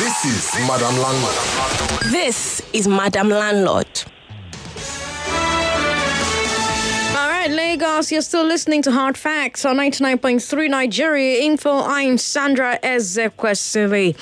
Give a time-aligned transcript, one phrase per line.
[0.00, 2.10] This is Madam Landlord.
[2.10, 3.86] This is Madam Landlord.
[7.80, 11.78] Lagos, you're still listening to Hard Facts on 99.3 Nigeria Info.
[11.78, 14.14] I'm Sandra Ezekwesili.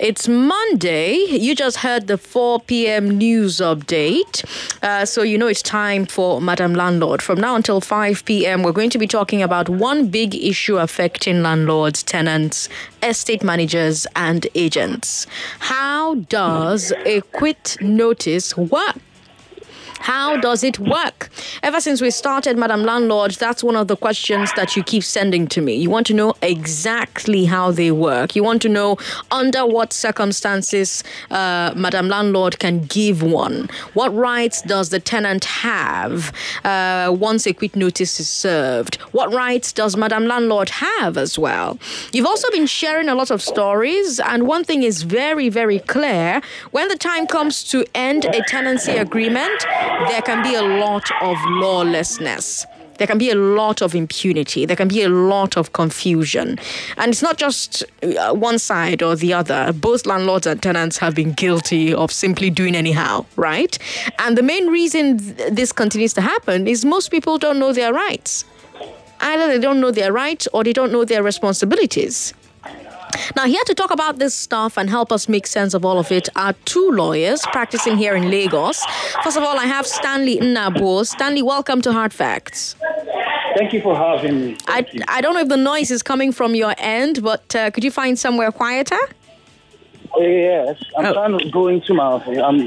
[0.00, 1.14] It's Monday.
[1.18, 3.16] You just heard the 4 p.m.
[3.16, 4.44] news update.
[4.82, 7.22] Uh, so you know it's time for Madam Landlord.
[7.22, 11.40] From now until 5 p.m., we're going to be talking about one big issue affecting
[11.40, 12.68] landlords, tenants,
[13.00, 15.28] estate managers, and agents.
[15.60, 18.96] How does a quit notice work?
[20.04, 21.30] How does it work?
[21.62, 25.46] Ever since we started, Madam Landlord, that's one of the questions that you keep sending
[25.46, 25.76] to me.
[25.76, 28.36] You want to know exactly how they work.
[28.36, 28.98] You want to know
[29.30, 33.70] under what circumstances uh, Madam Landlord can give one.
[33.94, 38.96] What rights does the tenant have uh, once a quit notice is served?
[39.12, 41.78] What rights does Madam Landlord have as well?
[42.12, 46.42] You've also been sharing a lot of stories, and one thing is very, very clear.
[46.72, 49.64] When the time comes to end a tenancy agreement,
[50.08, 52.66] there can be a lot of lawlessness.
[52.98, 54.66] There can be a lot of impunity.
[54.66, 56.58] There can be a lot of confusion.
[56.96, 59.72] And it's not just uh, one side or the other.
[59.72, 63.76] Both landlords and tenants have been guilty of simply doing anyhow, right?
[64.20, 65.16] And the main reason
[65.50, 68.44] this continues to happen is most people don't know their rights.
[69.20, 72.34] Either they don't know their rights or they don't know their responsibilities.
[73.36, 76.10] Now, here to talk about this stuff and help us make sense of all of
[76.12, 78.84] it are two lawyers practicing here in Lagos.
[79.22, 81.04] First of all, I have Stanley Nnabo.
[81.06, 82.76] Stanley, welcome to Hard Facts.
[83.56, 84.56] Thank you for having me.
[84.66, 85.00] I, you.
[85.08, 87.90] I don't know if the noise is coming from your end, but uh, could you
[87.92, 88.98] find somewhere quieter?
[90.16, 91.12] Oh, yes, I'm Oh.
[91.12, 92.38] trying to go into my office.
[92.38, 92.58] I'm,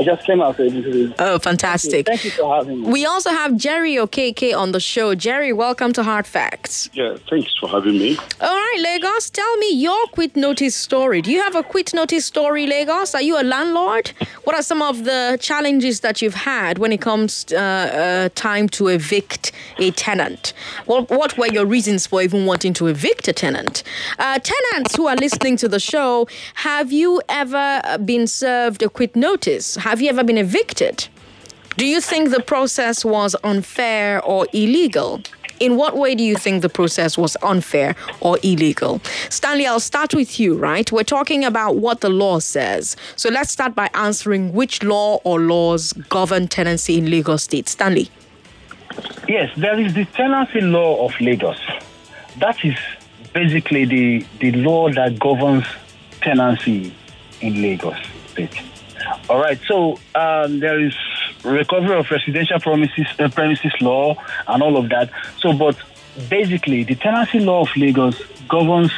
[0.00, 0.56] I just came out.
[0.56, 2.06] So this is- Oh, fantastic.
[2.06, 2.88] Thank you for having me.
[2.90, 5.14] We also have Jerry Okeke on the show.
[5.14, 6.88] Jerry, welcome to Hard Facts.
[6.94, 8.16] Yeah, thanks for having me.
[8.40, 11.20] All right, Lagos, tell me your quit notice story.
[11.20, 13.14] Do you have a quit notice story, Lagos?
[13.14, 14.12] Are you a landlord?
[14.44, 18.70] What are some of the challenges that you've had when it comes uh, uh, time
[18.70, 20.54] to evict a tenant?
[20.86, 23.82] What, what were your reasons for even wanting to evict a tenant?
[24.18, 28.88] Uh, tenants who are listening to the show, have you ever uh, been served a
[28.88, 29.76] quit notice?
[29.90, 31.08] Have you ever been evicted?
[31.76, 35.20] Do you think the process was unfair or illegal?
[35.58, 39.00] In what way do you think the process was unfair or illegal?
[39.30, 40.92] Stanley, I'll start with you, right?
[40.92, 42.94] We're talking about what the law says.
[43.16, 47.68] So let's start by answering which law or laws govern tenancy in Lagos State.
[47.68, 48.08] Stanley.
[49.26, 51.58] Yes, there is the tenancy law of Lagos.
[52.38, 52.76] That is
[53.32, 55.66] basically the, the law that governs
[56.20, 56.94] tenancy
[57.40, 57.98] in Lagos
[58.28, 58.69] State.
[59.28, 60.94] All right, so um, there is
[61.44, 64.14] recovery of residential premises, uh, premises law
[64.48, 65.10] and all of that.
[65.38, 65.76] So, but
[66.28, 68.92] basically, the tenancy law of Lagos governs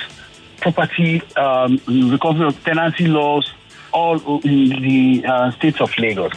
[0.60, 3.52] property um, recovery of tenancy laws
[3.92, 6.32] all in the uh, states of Lagos.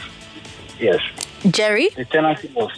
[0.80, 1.00] Yes,
[1.50, 1.90] Jerry?
[1.90, 2.78] the tenancy laws.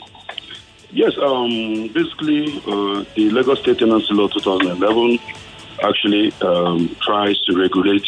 [0.92, 5.20] Yes, um, basically, uh, the Lagos State Tenancy Law 2011
[5.84, 8.06] actually um, tries to regulate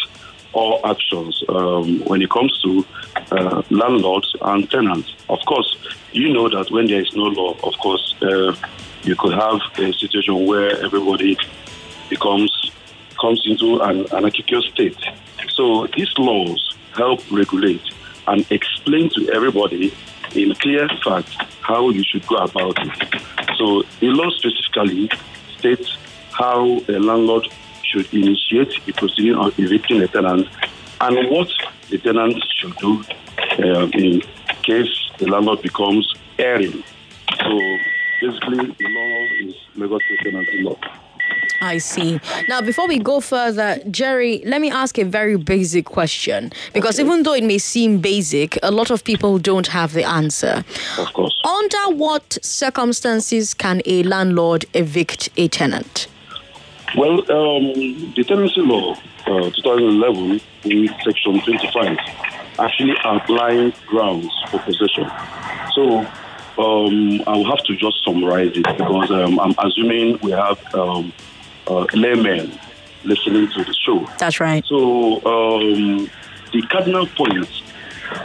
[0.53, 2.85] all actions um, when it comes to
[3.31, 5.13] uh, landlords and tenants.
[5.29, 5.77] Of course,
[6.11, 8.55] you know that when there is no law, of course, uh,
[9.03, 11.37] you could have a situation where everybody
[12.09, 12.71] becomes
[13.19, 14.97] comes into an anarchical state.
[15.49, 17.81] So these laws help regulate
[18.27, 19.93] and explain to everybody
[20.35, 23.21] in clear facts how you should go about it.
[23.57, 25.09] So the law specifically
[25.57, 25.97] states
[26.31, 27.47] how a landlord
[27.89, 30.47] should initiate a proceeding on evicting a tenant
[31.01, 31.49] and what
[31.89, 33.03] the tenant should do
[33.59, 34.21] uh, in
[34.63, 36.83] case the landlord becomes erring.
[37.39, 37.77] So
[38.21, 40.75] basically, the law is Lagos Tenancy Law.
[41.61, 42.19] I see.
[42.47, 47.23] Now, before we go further, Jerry, let me ask a very basic question because even
[47.23, 50.63] though it may seem basic, a lot of people don't have the answer.
[50.97, 51.37] Of course.
[51.43, 56.07] Under what circumstances can a landlord evict a tenant?
[56.95, 58.95] Well, um, the tenancy law,
[59.27, 61.97] uh, 2011, in section 25,
[62.59, 65.09] actually outlines grounds for possession.
[65.73, 65.99] So
[66.57, 71.13] um, I will have to just summarize it because um, I'm assuming we have um,
[71.67, 72.59] uh, laymen
[73.03, 74.09] listening to the show.
[74.17, 74.65] That's right.
[74.65, 76.09] So um,
[76.51, 77.47] the cardinal point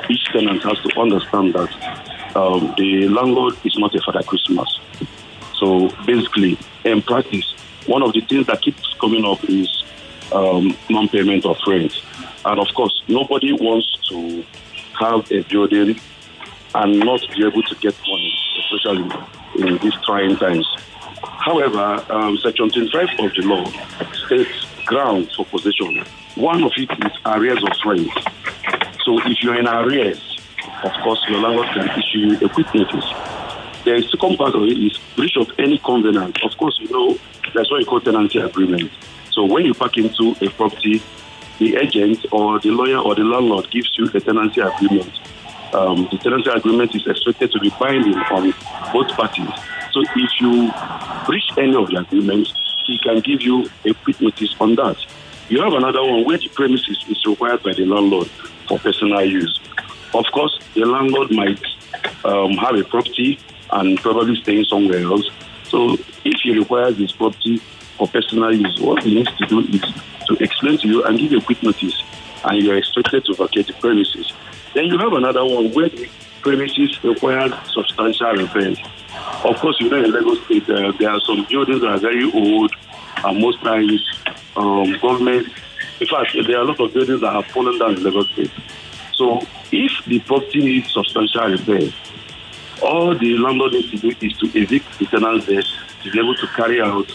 [0.08, 4.80] each tenant has to understand that um, the landlord is not a Father Christmas.
[5.54, 7.54] So basically, in practice,
[7.86, 9.84] one of the things that keeps coming up is
[10.32, 11.92] um, non-payment of rent,
[12.44, 14.44] and of course, nobody wants to
[14.98, 16.00] have a building
[16.74, 19.10] and not be able to get money, especially
[19.58, 20.66] in these trying times.
[21.22, 23.64] However, um, Section 25 of the law
[24.26, 26.04] states grounds for possession.
[26.34, 28.10] One of it is arrears of rent.
[29.04, 30.38] So if you're in arrears,
[30.82, 33.04] of course, your landlord can issue you a quick notice.
[33.84, 36.42] The second part of it is breach of any covenant.
[36.42, 37.18] Of course, you know
[37.54, 38.90] that's what you call tenancy agreement.
[39.32, 41.02] So when you pack into a property,
[41.58, 45.12] the agent or the lawyer or the landlord gives you a tenancy agreement.
[45.72, 48.52] Um, the tenancy agreement is expected to be binding on
[48.92, 49.54] both parties.
[49.92, 50.72] So if you
[51.26, 52.52] breach any of the agreements,
[52.86, 54.96] he can give you a quick notice on that.
[55.48, 58.28] You have another one where the premises is required by the landlord
[58.68, 59.60] for personal use.
[60.14, 61.60] Of course, the landlord might
[62.24, 63.38] um, have a property
[63.70, 65.28] and probably staying somewhere else.
[65.74, 67.56] So if he requires this property
[67.98, 69.82] for personal use, what he needs to do is
[70.28, 72.00] to explain to you and give you a quick notice,
[72.44, 74.32] and you are expected to vacate the premises.
[74.72, 76.08] Then you have another one where the
[76.42, 78.78] premises require substantial repairs.
[79.42, 82.30] Of course, you know in Lagos State uh, there are some buildings that are very
[82.32, 82.72] old,
[83.24, 84.00] and most times
[84.54, 85.48] um, government.
[85.98, 88.52] In fact, there are a lot of buildings that have fallen down in Lagos State.
[89.12, 89.40] So,
[89.72, 91.92] if the property needs substantial repairs,
[92.82, 95.62] all the landlord needs to do is to evict the tenants there
[96.02, 97.14] to be able to carry out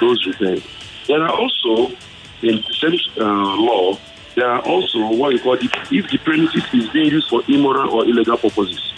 [0.00, 0.62] those repairs.
[1.06, 1.94] There are also,
[2.42, 3.98] in the same uh, law,
[4.34, 8.04] there are also what you call if the premises is being used for immoral or
[8.04, 8.92] illegal purposes.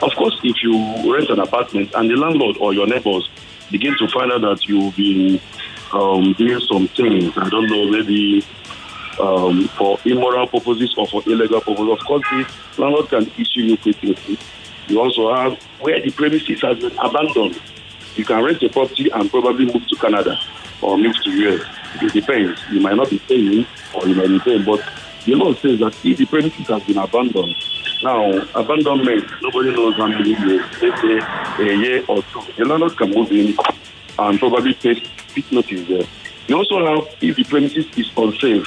[0.00, 3.28] Of course, if you rent an apartment and the landlord or your neighbors
[3.70, 5.40] begin to find out that you've been
[5.92, 8.46] um, doing some things, I don't know, maybe
[9.20, 12.46] um, for immoral purposes or for illegal purposes, of course, the
[12.80, 14.38] landlord can issue you notice.
[14.88, 17.60] You also have where the premises has been abandoned.
[18.16, 20.38] You can rent a property and probably move to Canada
[20.80, 21.66] or move to US.
[22.02, 22.60] It depends.
[22.70, 24.82] You might not be paying or you might be paying, but
[25.24, 27.54] the law says that if the premises has been abandoned,
[28.02, 31.18] now abandonment, nobody knows how many years, let's say
[31.58, 32.40] a year or two.
[32.56, 33.54] The landlord can move in
[34.18, 35.02] and probably pay
[35.32, 36.04] quick notice there.
[36.46, 38.66] You also have if the premises is unsafe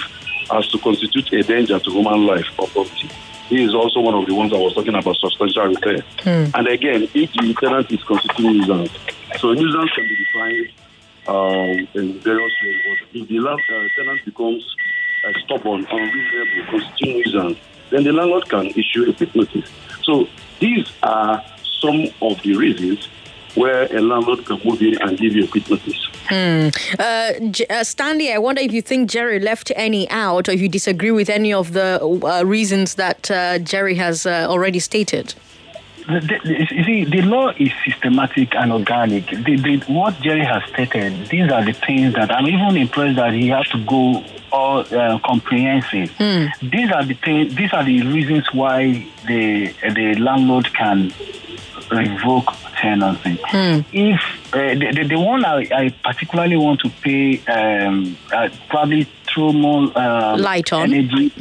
[0.51, 3.09] as to constitute a danger to human life or property.
[3.51, 6.01] He is also one of the ones I was talking about substantial repair.
[6.55, 8.97] And again, if the tenant is constituting nuisance,
[9.39, 10.69] so nuisance can be defined
[11.27, 12.81] um, in various ways.
[12.87, 14.63] But if the land, uh, tenant becomes
[15.27, 17.57] uh, stubborn, unreasonable, constituting nuisance,
[17.89, 19.69] then the landlord can issue a quick notice.
[20.03, 20.29] So
[20.61, 21.43] these are
[21.81, 23.09] some of the reasons
[23.55, 26.07] where a landlord can move in and give you a quick notice.
[26.31, 30.61] Uh, J- uh, Stanley, I wonder if you think Jerry left any out or if
[30.61, 35.33] you disagree with any of the uh, reasons that uh, Jerry has uh, already stated.
[36.07, 39.27] The, the, you see, the law is systematic and organic.
[39.27, 43.33] The, the, what Jerry has stated, these are the things that I'm even impressed that
[43.33, 46.11] he has to go all uh, comprehensive.
[46.17, 51.13] These are the things, these are the reasons why the the landlord can
[51.91, 53.39] revoke tenancy.
[53.91, 54.21] If
[54.53, 59.53] uh, the, the, the one I, I particularly want to pay um, uh, probably throw
[59.53, 60.93] more um, Light on.
[60.93, 61.31] energy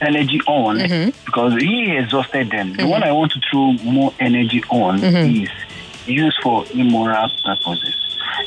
[0.00, 0.78] energy on
[1.24, 2.74] because he exhausted them.
[2.74, 5.48] The one I want to throw more energy on is
[6.06, 7.94] used for immoral purposes.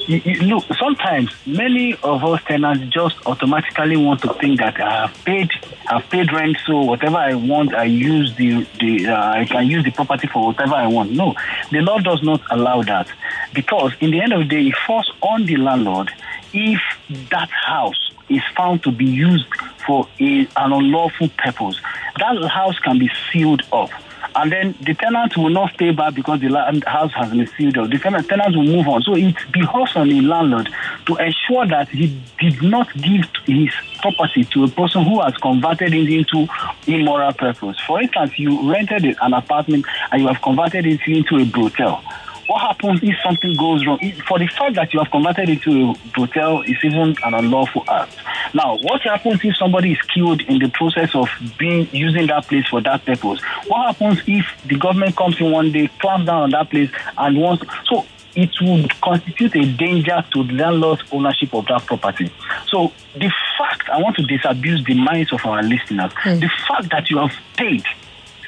[0.10, 5.02] You- you- look, sometimes many of us tenants just automatically want to think that I
[5.02, 5.52] have paid,
[5.88, 9.84] I've paid rent, so whatever I want, I use the the uh, I can use
[9.84, 11.12] the property for whatever I want.
[11.12, 11.36] No,
[11.70, 13.08] the law does not allow that
[13.54, 16.10] because in the end of the day, it falls on the landlord
[16.54, 16.82] if
[17.30, 19.46] that house is found to be used
[19.86, 21.80] for a, an unlawful purpose.
[22.18, 23.92] That house can be sealed up.
[24.36, 27.78] And then the tenant will not stay back because the land, house has been sealed
[27.78, 27.90] up.
[27.90, 29.02] The tenant, will move on.
[29.02, 30.70] So it behoves on the landlord
[31.08, 33.70] to ensure that he did not give his
[34.02, 36.48] property to a person who has converted it into
[36.88, 37.78] immoral purpose.
[37.86, 42.04] For instance, you rented an apartment and you have converted it into a brothel.
[42.50, 44.00] What happens if something goes wrong?
[44.28, 47.84] For the fact that you have converted it to a hotel is even an unlawful
[47.88, 48.18] act.
[48.56, 51.30] Now, what happens if somebody is killed in the process of
[51.60, 53.40] being using that place for that purpose?
[53.68, 56.90] What happens if the government comes in one day, clamps down on that place,
[57.20, 58.08] and wants so?
[58.36, 62.32] It would constitute a danger to the landlord's ownership of that property.
[62.68, 66.40] So, the fact I want to disabuse the minds of our listeners, hmm.
[66.40, 67.84] the fact that you have paid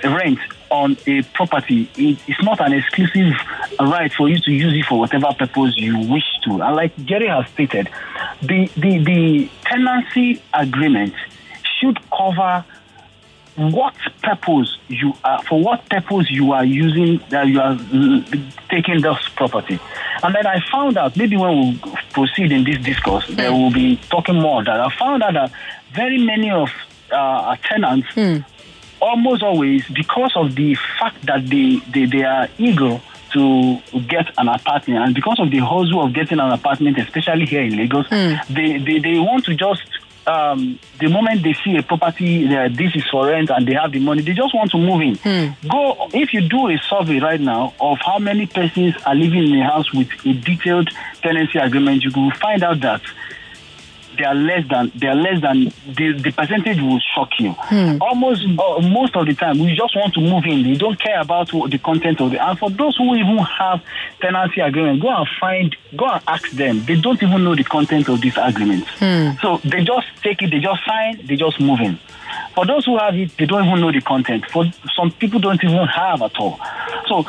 [0.03, 0.39] rent
[0.71, 3.33] on a property it is not an exclusive
[3.79, 6.61] right for you to use it for whatever purpose you wish to.
[6.61, 7.89] And like Jerry has stated,
[8.41, 11.13] the the, the tenancy agreement
[11.79, 12.65] should cover
[13.55, 19.01] what purpose you are for what purpose you are using that you are mm, taking
[19.01, 19.77] this property.
[20.23, 21.81] And then i found out maybe when we
[22.13, 24.79] proceed in this discourse there will be talking more that.
[24.79, 25.51] I found out that
[25.93, 26.69] very many of
[27.11, 28.07] uh, our tenants
[29.01, 33.01] almost always because of the fact that they, they, they are eager
[33.33, 37.63] to get an apartment and because of the hustle of getting an apartment, especially here
[37.63, 38.05] in Lagos,
[38.49, 39.83] they, they, they want to just
[40.27, 43.91] um, the moment they see a property, uh, this is for rent, and they have
[43.91, 45.15] the money, they just want to move in.
[45.67, 49.59] Go if you do a survey right now of how many persons are living in
[49.59, 50.89] a house with a detailed
[51.23, 53.01] tenancy agreement, you will find out that
[54.21, 55.63] they are less than they are less than
[55.95, 57.55] the, the percentage will shock you.
[57.99, 60.63] Almost uh, most of the time, we just want to move in.
[60.63, 62.39] We don't care about what the content of the.
[62.39, 63.81] And for those who even have
[64.21, 66.85] tenancy agreement, go and find, go and ask them.
[66.85, 68.85] They don't even know the content of this agreement.
[69.41, 71.97] So they just take it, they just sign, they just move in.
[72.53, 74.45] For those who have it, they don't even know the content.
[74.51, 76.59] For some people, don't even have at all.
[77.07, 77.25] So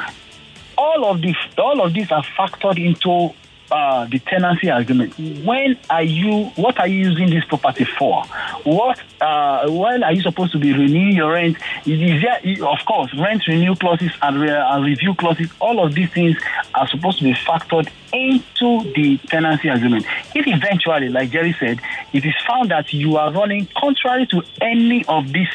[0.76, 3.34] all of this, all of these are factored into
[3.72, 5.18] uh, the tenancy agreement.
[5.18, 6.44] When are you?
[6.56, 8.22] What are you using this property for?
[8.64, 9.00] What?
[9.20, 11.56] Uh, when are you supposed to be renewing your rent?
[11.86, 15.48] Is, there, of course, rent renew clauses and, re- and review clauses.
[15.58, 16.36] All of these things
[16.74, 20.04] are supposed to be factored into the tenancy agreement.
[20.34, 21.80] If eventually, like Jerry said,
[22.12, 25.48] it is found that you are running contrary to any of these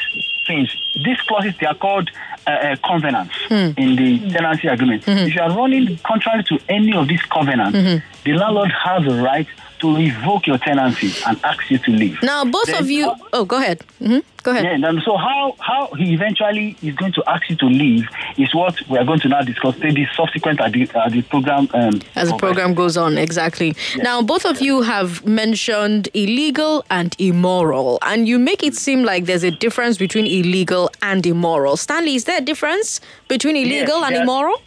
[0.48, 0.68] things,
[1.06, 2.10] these clauses they are called
[2.46, 3.34] uh, uh, covenants
[3.82, 5.02] in the tenancy agreement.
[5.06, 7.78] If you are running contrary to any of these covenants,
[8.24, 9.46] the landlord has a right
[9.80, 12.22] to revoke your tenancy and ask you to leave.
[12.22, 13.04] Now, both Then of you.
[13.04, 13.80] how- Oh, go ahead.
[13.98, 14.64] hmm Go ahead.
[14.80, 18.08] yeah, and so how how he eventually is going to ask you to leave
[18.38, 19.76] is what we are going to now discuss.
[19.78, 21.68] Maybe subsequent at the, at the program.
[21.74, 23.74] Um, As the program goes on, exactly.
[23.96, 29.24] Now, both of you have mentioned illegal and immoral, and you make it seem like
[29.26, 31.76] there's a difference between illegal and immoral.
[31.76, 34.62] Stanley, is there a difference between illegal and immoral?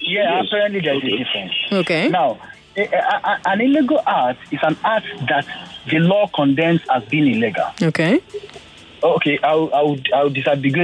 [0.00, 1.52] Yeah, apparently there's a difference.
[1.72, 2.08] Okay.
[2.08, 2.38] Now,
[2.76, 5.46] an illegal act is an act that
[5.90, 7.66] the law condemns as being illegal.
[7.82, 8.20] Okay.
[9.02, 10.30] Okay, I'll, I'll, I'll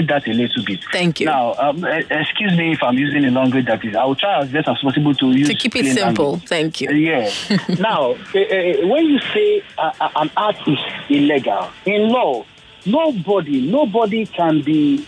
[0.09, 0.81] that a little bit.
[0.93, 1.27] Thank you.
[1.27, 4.51] Now, um, excuse me if I'm using a language that is, I will try as
[4.51, 6.33] best as possible to use To keep it simple.
[6.33, 6.49] language.
[6.49, 6.91] Thank you.
[6.93, 7.31] Yeah.
[7.81, 12.45] now, eh, when you say uh, uh, an act is illegal, in law,
[12.85, 15.07] nobody, nobody can be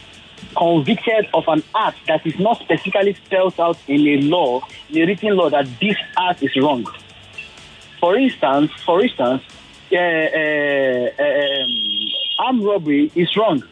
[0.54, 5.06] convicted of an act that is not specifically spelled out in a law, in a
[5.06, 6.86] written law, that this act is wrong.
[8.00, 9.42] For instance, for instance,
[9.92, 11.70] uh, uh, um,
[12.38, 13.62] armed robbery is wrong.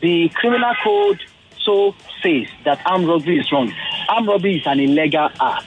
[0.00, 1.20] The criminal code
[1.58, 3.72] so says that armed robbery is wrong.
[4.08, 5.66] Armed robbery is an illegal act.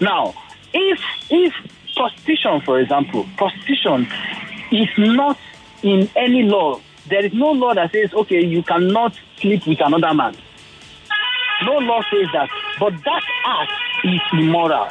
[0.00, 0.34] Now,
[0.72, 1.54] if if
[1.94, 4.08] prostitution, for example, prostitution
[4.70, 5.38] is not
[5.82, 6.80] in any law,
[7.12, 10.34] there is no law that says, okay, you cannot sleep with another man.
[11.64, 12.48] No law says that,
[12.80, 13.72] but that act
[14.04, 14.88] is immoral.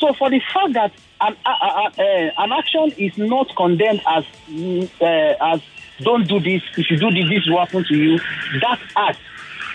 [0.00, 2.02] So, for the fact that an, uh, uh, uh,
[2.38, 5.60] an action is not condemned as mm, uh, as
[6.00, 8.18] don't do this, if you do this, this will happen to you,
[8.60, 9.20] that act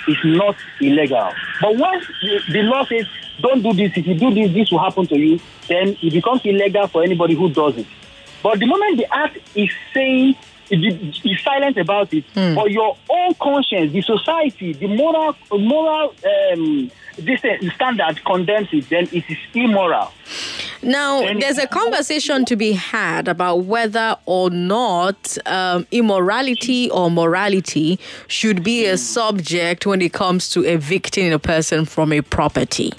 [0.07, 1.31] is not illegal.
[1.61, 3.05] But once the, the law says
[3.41, 6.41] don't do this, if you do this, this will happen to you, then it becomes
[6.43, 7.87] illegal for anybody who does it.
[8.43, 10.35] But the moment the act is saying
[10.71, 16.13] is silent about it, but your own conscience, the society, the moral moral
[16.53, 20.11] um, this uh, standard condemns it, then it is immoral.
[20.81, 27.11] Now, Any- there's a conversation to be had about whether or not um, immorality or
[27.11, 32.93] morality should be a subject when it comes to evicting a person from a property.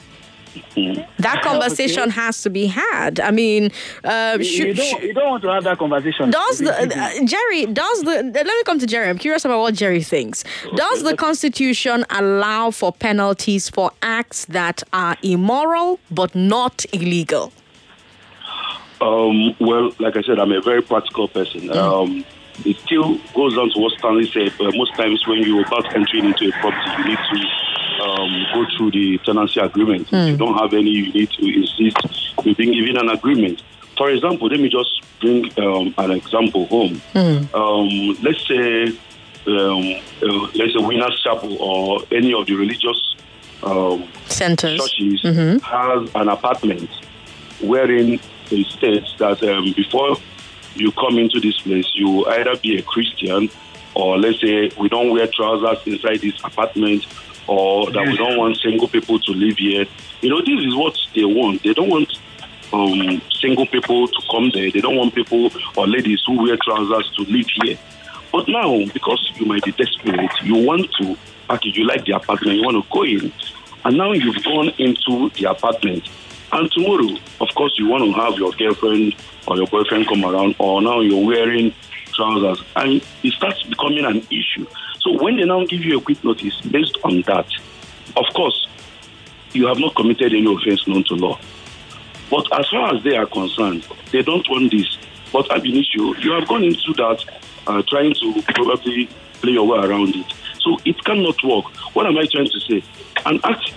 [1.18, 3.20] That conversation has to be had.
[3.20, 3.70] I mean,
[4.04, 6.30] uh, You, should, don't, you don't want to have that conversation.
[6.30, 9.08] does the uh, Jerry does the let me come to Jerry.
[9.08, 10.44] I'm curious about what Jerry thinks.
[10.76, 17.52] Does the Constitution allow for penalties for acts that are immoral but not illegal?
[19.00, 21.70] Um, well, like I said, I'm a very practical person.
[21.76, 22.24] Um,
[22.64, 24.52] it still goes down to what Stanley said.
[24.58, 27.48] But most times, when you're about entering into a property, you need to
[28.00, 30.08] um, go through the tenancy agreement.
[30.12, 33.62] If you don't have any, you need to insist you've been given an agreement.
[33.96, 37.00] For example, let me just bring um, an example home.
[37.54, 38.84] Um, let's say,
[39.46, 43.14] um, uh, let's say Winners Chapel or any of the religious
[43.62, 44.80] um, Centers.
[44.80, 45.22] churches
[45.62, 46.90] has an apartment
[47.60, 48.18] wherein
[48.50, 50.16] it states that um, before
[50.74, 53.50] you come into this place, you either be a Christian
[53.94, 57.04] or let's say we don't wear trousers inside this apartment
[57.46, 59.86] or that we don't want single people to live here.
[60.20, 61.62] You know, this is what they want.
[61.62, 62.18] They don't want
[62.72, 64.70] um, single people to come there.
[64.70, 67.78] They don't want people or ladies who wear trousers to live here.
[68.32, 71.16] But now, because you might be desperate, you want to
[71.48, 73.32] package, you like the apartment, you want to go in,
[73.84, 76.08] and now you've gone into the apartment.
[76.52, 79.14] And tomorrow, of course, you want to have your girlfriend
[79.46, 81.74] or your boyfriend come around, or now you're wearing
[82.14, 84.66] trousers, and it starts becoming an issue.
[85.02, 87.46] So when they now give you a quick notice based on that,
[88.16, 88.68] of course,
[89.52, 91.40] you have not committed any offense known to law.
[92.30, 94.96] But as far as they are concerned, they don't want this.
[95.32, 97.24] But ab initio, you have gone into that
[97.66, 99.08] uh, trying to probably
[99.40, 100.32] play your way around it.
[100.60, 101.66] So it cannot work.
[101.94, 102.84] What am I trying to say?
[103.26, 103.72] An act,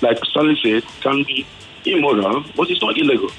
[0.00, 1.46] like Stanley said, can be
[1.84, 3.30] immoral, but it's not illegal.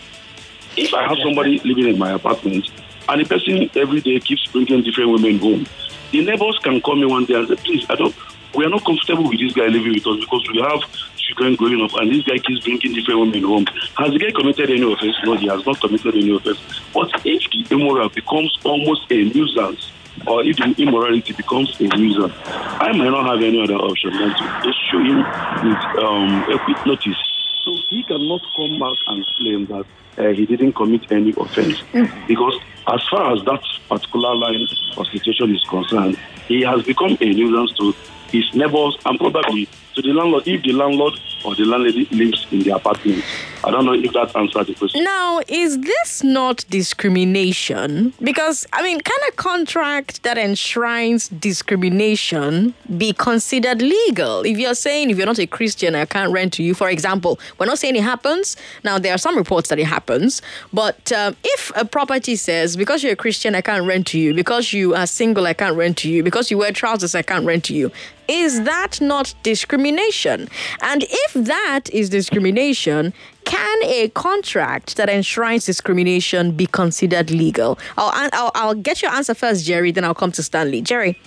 [0.78, 2.70] If I have somebody living in my apartment
[3.10, 5.66] and the person every day keeps bringing different women home,
[6.12, 8.16] the neighbors can call me one day and say, please, I don't,
[8.56, 10.82] we are not comfortable with this guy living with us because we have
[11.18, 13.66] children growing up and this guy keeps bringing different women home.
[13.98, 15.16] Has the guy committed any offense?
[15.24, 16.60] No, he has not committed any offense.
[16.94, 19.92] But if the immoral becomes almost a nuisance,
[20.28, 24.36] or if the immorality becomes a nuisance, I might not have any other option than
[24.36, 25.18] to issue him
[25.64, 27.41] with um, a quick notice.
[27.64, 29.86] So he cannot come back and claim that
[30.18, 31.82] uh, he didn't commit any offense.
[32.28, 37.26] Because as far as that particular line of situation is concerned, he has become a
[37.26, 37.94] nuisance to
[38.32, 42.62] his neighbors and probably to the landlord if the landlord or the landlady lives in
[42.62, 43.24] the apartment.
[43.64, 45.04] I don't know if that answers the question.
[45.04, 48.14] Now, is this not discrimination?
[48.22, 54.42] Because, I mean, can a contract that enshrines discrimination be considered legal?
[54.42, 57.40] If you're saying, if you're not a Christian, I can't rent to you, for example,
[57.60, 58.58] we're not saying it happens.
[58.84, 60.42] Now, there are some reports that it happens,
[60.74, 64.34] but um, if a property says, because you're a Christian, I can't rent to you,
[64.34, 67.46] because you are single, I can't rent to you, because you wear trousers, I can't
[67.46, 67.92] rent to you,
[68.28, 69.81] is that not discrimination?
[70.82, 73.14] And if that is discrimination,
[73.46, 77.78] can a contract that enshrines discrimination be considered legal?
[77.98, 80.82] I'll, I'll, I'll get your answer first, Jerry, then I'll come to Stanley.
[80.82, 81.20] Jerry.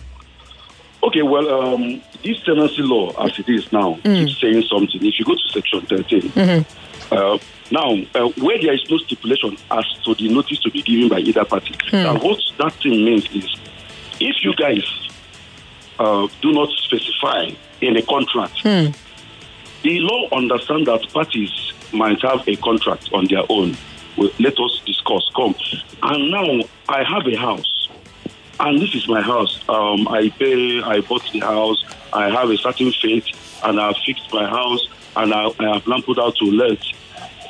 [1.02, 5.04] Okay, well, um, this tenancy law, as it is now, keeps saying something.
[5.04, 6.64] If you go to section 13,
[7.12, 7.38] uh,
[7.70, 11.18] now, uh, where there is no stipulation as to the notice to be given by
[11.18, 13.54] either party, now what that thing means is
[14.20, 14.82] if you guys
[15.98, 17.50] uh, do not specify
[17.84, 18.62] in a contract,
[19.82, 23.76] the law understands that parties might have a contract on their own.
[24.16, 25.28] Well, let us discuss.
[25.36, 25.54] Come.
[26.02, 27.88] And now I have a house,
[28.60, 29.62] and this is my house.
[29.68, 33.26] Um, I pay, I bought the house, I have a certain faith,
[33.64, 36.78] and I fixed my house, and I, I have now put out to let.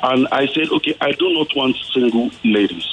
[0.03, 2.85] And I said, okay, I do not want single ladies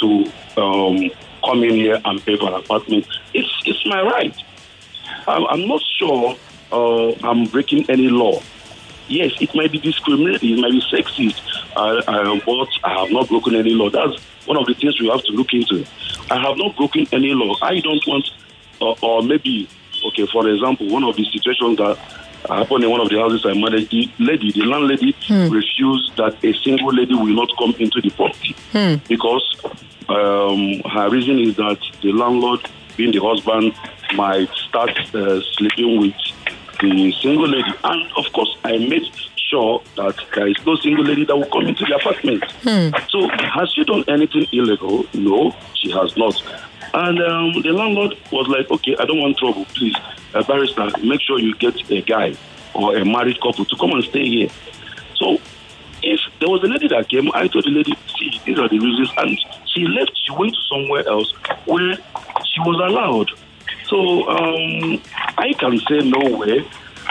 [0.00, 1.10] to um,
[1.44, 3.06] come in here and pay for an apartment.
[3.34, 4.36] It's, it's my right.
[5.26, 6.36] I'm, I'm not sure
[6.72, 8.42] uh, I'm breaking any law.
[9.08, 11.42] Yes, it might be discriminating, it might be sexist,
[11.74, 13.90] uh, uh, but I have not broken any law.
[13.90, 15.84] That's one of the things we have to look into.
[16.30, 17.56] I have not broken any law.
[17.60, 18.30] I don't want,
[18.80, 19.68] uh, or maybe,
[20.06, 21.98] okay, for example, one of the situations that
[22.48, 25.14] happened in one of the houses I managed, the lady, the landlady,
[25.50, 28.54] refused that a single lady will not come into the property
[29.08, 29.56] because
[30.08, 32.60] um, her reason is that the landlord,
[32.96, 33.74] being the husband,
[34.14, 36.14] might start uh, sleeping with
[36.80, 37.72] the single lady.
[37.84, 39.04] And of course, I made
[39.36, 42.44] sure that there is no single lady that will come into the apartment.
[43.10, 45.04] So, has she done anything illegal?
[45.14, 46.40] No, she has not.
[46.94, 49.64] And um, the landlord was like, okay, I don't want trouble.
[49.74, 49.94] Please,
[50.34, 52.34] uh, barrister, make sure you get a guy
[52.74, 54.48] or a married couple to come and stay here.
[55.16, 55.38] So,
[56.02, 58.78] if there was a lady that came, I told the lady, see, these are the
[58.78, 59.10] reasons.
[59.18, 61.32] And she left, she went to somewhere else
[61.66, 61.96] where
[62.44, 63.30] she was allowed.
[63.90, 65.02] So um,
[65.36, 66.64] I can say no way,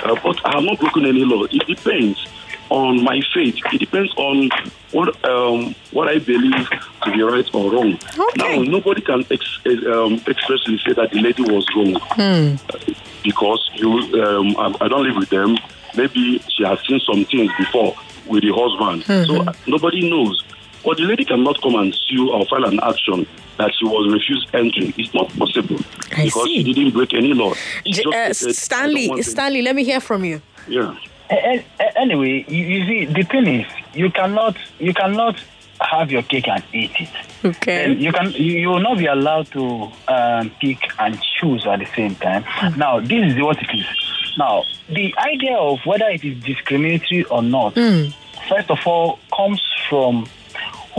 [0.03, 1.43] uh, but I have not broken any law.
[1.43, 2.25] It depends
[2.69, 3.57] on my faith.
[3.73, 4.49] It depends on
[4.91, 6.69] what um, what I believe
[7.03, 7.93] to be right or wrong.
[8.17, 8.23] Okay.
[8.37, 11.95] Now, nobody can ex- um, expressly say that the lady was wrong
[12.73, 13.89] uh, because you.
[14.23, 15.57] Um, I, I don't live with them.
[15.95, 17.95] Maybe she has seen some things before
[18.27, 20.41] with the husband, so uh, nobody knows.
[20.83, 24.47] But the lady cannot come and sue or file an action that she was refused
[24.53, 24.93] entry.
[24.97, 25.77] It's not possible
[26.15, 26.63] I because see.
[26.63, 27.53] she didn't break any law.
[27.85, 29.21] J- uh, said, Stanley.
[29.21, 30.41] Stanley, let me hear from you.
[30.67, 30.95] Yeah.
[31.29, 35.37] A- a- Anyway, you, you see, the thing is, you cannot, you cannot
[35.81, 37.09] have your cake and eat it.
[37.43, 37.83] Okay.
[37.91, 41.79] And you can, you, you will not be allowed to um, pick and choose at
[41.79, 42.45] the same time.
[42.77, 43.85] Now, this is what it is.
[44.37, 50.27] Now, the idea of whether it is discriminatory or not, first of all, comes from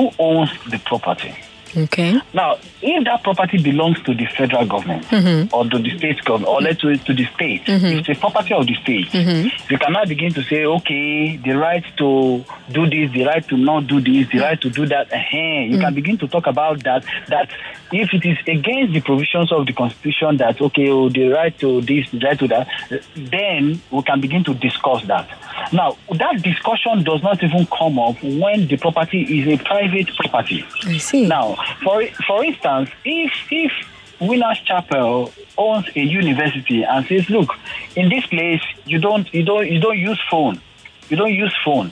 [0.00, 1.34] who owns the property.
[1.76, 2.20] Okay.
[2.32, 5.54] Now, if that property belongs to the federal government mm-hmm.
[5.54, 7.98] or to the state government, or let's say to the state, mm-hmm.
[7.98, 9.72] it's a property of the state, mm-hmm.
[9.72, 13.86] you cannot begin to say, okay, the right to do this, the right to not
[13.86, 15.12] do this, the right to do that.
[15.12, 15.94] uh You can mm.
[15.94, 17.04] begin to talk about that.
[17.28, 17.50] That
[17.92, 21.80] if it is against the provisions of the constitution, that okay, oh, the right to
[21.82, 22.68] this, the right to that,
[23.14, 25.28] then we can begin to discuss that.
[25.72, 30.64] Now, that discussion does not even come up when the property is a private property.
[30.84, 31.26] I see.
[31.26, 33.72] Now, for for instance, if if
[34.20, 37.54] Winners Chapel owns a university and says, "Look,
[37.96, 40.60] in this place you don't you don't you don't use phone,
[41.08, 41.90] you don't use phone."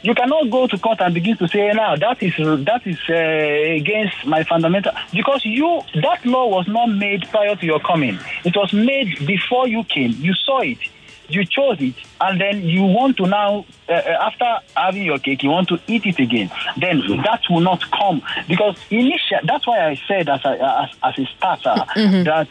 [0.00, 3.14] You cannot go to court and begin to say, now that is that is uh,
[3.14, 8.16] against my fundamental because you that law was not made prior to your coming.
[8.44, 10.12] It was made before you came.
[10.12, 10.78] You saw it
[11.28, 15.50] you chose it and then you want to now uh, after having your cake you
[15.50, 16.50] want to eat it again.
[16.76, 18.22] Then that will not come.
[18.46, 22.24] Because initial that's why i said as a, as, as a starter mm-hmm.
[22.24, 22.48] that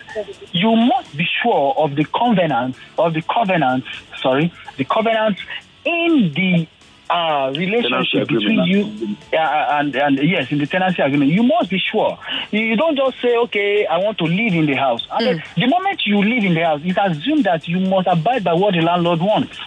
[0.51, 3.83] you must be sure of the covenant of the covenant
[4.21, 5.37] sorry the covenant
[5.85, 6.67] in the
[7.09, 11.79] uh, relationship between you uh, and, and yes, in the tenancy agreement, you must be
[11.79, 12.17] sure.
[12.51, 15.05] You, you don't just say, okay, I want to live in the house.
[15.07, 15.41] Mm.
[15.55, 18.73] the moment you live in the house, it's assumed that you must abide by what
[18.73, 19.57] the landlord wants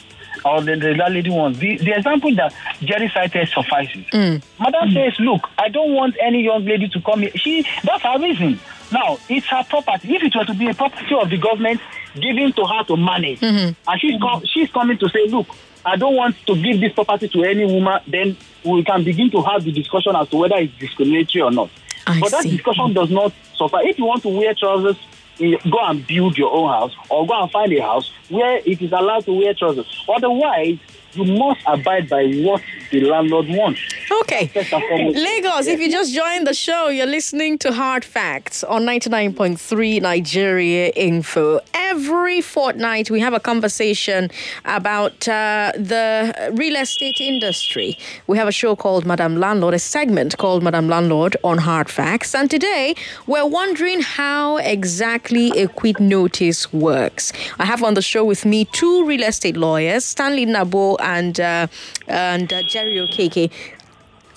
[0.44, 1.58] or the, the landlady wants.
[1.58, 4.06] The, the example that Jerry cited suffices.
[4.12, 4.42] Mm.
[4.58, 4.94] Madam mm.
[4.94, 7.32] says, look, I don't want any young lady to come here.
[7.36, 8.58] She, that's her reason.
[8.92, 10.16] Now, it's her property.
[10.16, 11.80] If it were to be a property of the government,
[12.14, 13.90] given to her to manage, mm-hmm.
[13.90, 15.46] and she's, com- she's coming to say, look,
[15.84, 19.42] I don't want to give this property to any woman, then we can begin to
[19.42, 21.70] have the discussion as to whether it's discriminatory or not.
[22.06, 23.78] I but that discussion does not suffer.
[23.82, 24.96] If you want to wear trousers,
[25.38, 28.92] go and build your own house or go and find a house where it is
[28.92, 30.04] allowed to wear trousers.
[30.08, 30.78] Otherwise,
[31.12, 33.80] you must abide by what the landlord wants.
[34.10, 34.50] Okay.
[34.54, 40.88] Lagos, if you just joined the show, you're listening to Hard Facts on 99.3 Nigeria
[40.96, 41.60] Info.
[41.74, 44.30] Every fortnight, we have a conversation
[44.64, 47.98] about uh, the real estate industry.
[48.26, 52.34] We have a show called Madam Landlord, a segment called Madam Landlord on Hard Facts.
[52.34, 52.96] And today,
[53.28, 57.32] we're wondering how exactly a quit notice works.
[57.60, 61.66] I have on the show with me two real estate lawyers, Stanley Nabo and uh,
[62.08, 63.50] and uh, Jerry Okeke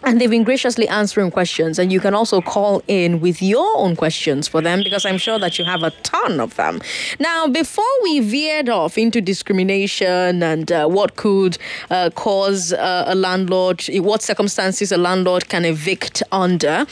[0.05, 3.95] and they've been graciously answering questions and you can also call in with your own
[3.95, 6.81] questions for them because i'm sure that you have a ton of them.
[7.19, 11.57] Now before we veered off into discrimination and uh, what could
[11.89, 16.85] uh, cause uh, a landlord what circumstances a landlord can evict under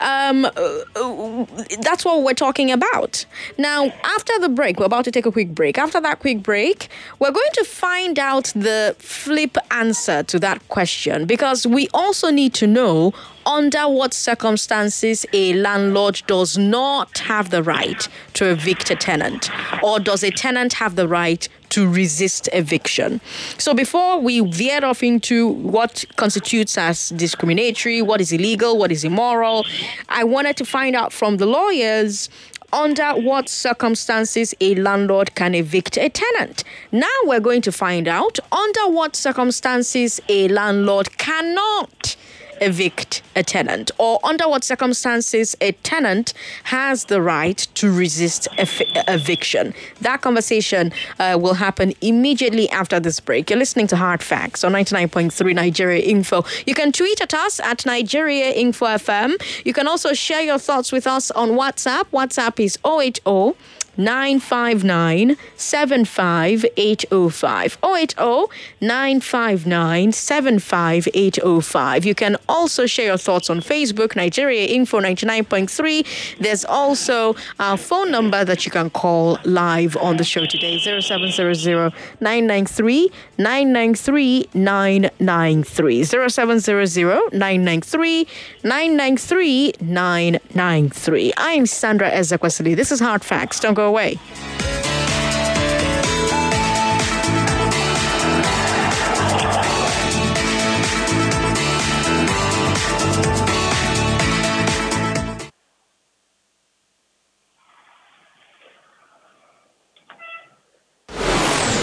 [0.00, 1.46] um, uh,
[1.80, 3.24] that's what we're talking about.
[3.56, 5.78] Now after the break we're about to take a quick break.
[5.78, 11.26] After that quick break we're going to find out the flip answer to that question
[11.26, 13.12] because we also need to know
[13.46, 19.48] under what circumstances a landlord does not have the right to evict a tenant,
[19.82, 23.20] or does a tenant have the right to resist eviction.
[23.58, 29.04] So before we veer off into what constitutes as discriminatory, what is illegal, what is
[29.04, 29.64] immoral,
[30.08, 32.28] I wanted to find out from the lawyers
[32.72, 36.64] under what circumstances a landlord can evict a tenant.
[36.92, 42.16] Now we're going to find out under what circumstances a landlord cannot
[42.60, 48.82] evict a tenant or under what circumstances a tenant has the right to resist ev-
[49.08, 49.74] eviction.
[50.00, 53.50] That conversation uh, will happen immediately after this break.
[53.50, 56.44] You're listening to Hard Facts on 99.3 Nigeria Info.
[56.66, 59.34] You can tweet at us at Nigeria Info FM.
[59.64, 62.04] You can also share your thoughts with us on WhatsApp.
[62.12, 63.56] WhatsApp is 080
[63.98, 67.78] 959 75805.
[67.82, 68.46] 080
[68.80, 72.04] 959 75805.
[72.04, 76.38] You can also share your thoughts on Facebook, Nigeria Info 99.3.
[76.38, 81.92] There's also our phone number that you can call live on the show today 0700
[82.20, 86.04] 993 993 993.
[86.04, 88.26] 0700 993
[88.62, 91.32] 993 993.
[91.36, 92.76] I'm Sandra Ezekwesili.
[92.76, 93.58] This is Hard Facts.
[93.60, 94.20] Don't go away.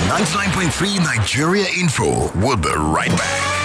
[0.07, 2.31] Ninety-nine point three Nigeria Info.
[2.39, 3.64] We'll be right back.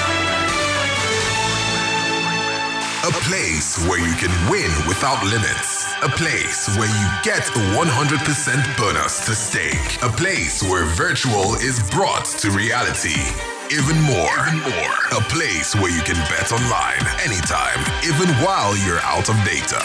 [3.61, 5.85] Place where you can win without limits.
[6.03, 10.03] A place where you get a 100% bonus to stake.
[10.03, 13.21] A place where virtual is brought to reality.
[13.71, 14.33] Even more.
[14.49, 14.97] Even more.
[15.13, 19.83] A place where you can bet online anytime, even while you're out of data.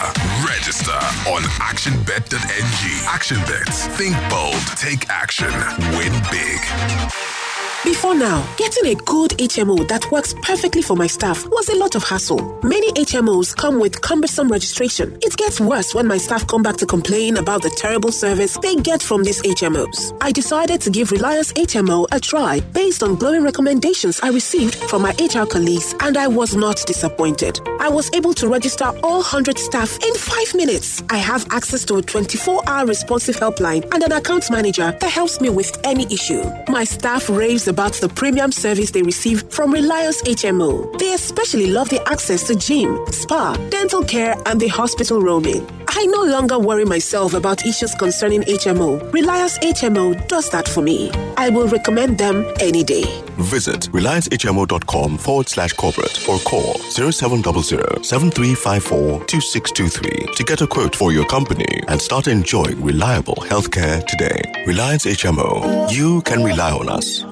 [0.47, 2.85] Register on actionbet.ng.
[3.11, 3.67] Actionbet.
[3.97, 4.63] Think bold.
[4.77, 5.51] Take action.
[5.99, 7.44] Win big.
[7.85, 11.93] Before now, getting a good HMO that works perfectly for my staff was a lot
[11.93, 12.59] of hassle.
[12.63, 15.15] Many HMOs come with cumbersome registration.
[15.21, 18.75] It gets worse when my staff come back to complain about the terrible service they
[18.75, 20.17] get from these HMOs.
[20.19, 25.03] I decided to give Reliance HMO a try based on glowing recommendations I received from
[25.03, 27.59] my HR colleagues, and I was not disappointed.
[27.79, 31.03] I was able to register all 100 staff in five minutes.
[31.11, 35.39] I have access to a 24 hour responsive helpline and an account manager that helps
[35.39, 36.43] me with any issue.
[36.67, 40.97] My staff raves about the premium service they receive from Reliance HMO.
[40.97, 45.61] They especially love the access to gym, spa, dental care, and the hospital roaming.
[45.87, 48.89] I no longer worry myself about issues concerning HMO.
[49.13, 51.11] Reliance HMO does that for me.
[51.37, 53.05] I will recommend them any day.
[53.37, 61.11] Visit reliancehmo.com forward slash corporate or call 0700 7354 2623 to get a quote for
[61.11, 64.41] your company and start enjoying reliable healthcare today.
[64.65, 65.91] Reliance HMO.
[65.91, 67.23] You can rely on us.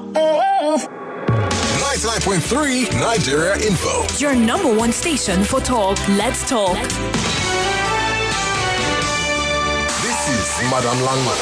[0.82, 4.06] 99.3 Nigeria Info.
[4.18, 5.98] Your number one station for talk.
[6.10, 6.78] Let's talk.
[10.02, 11.38] This is Madam Landlord.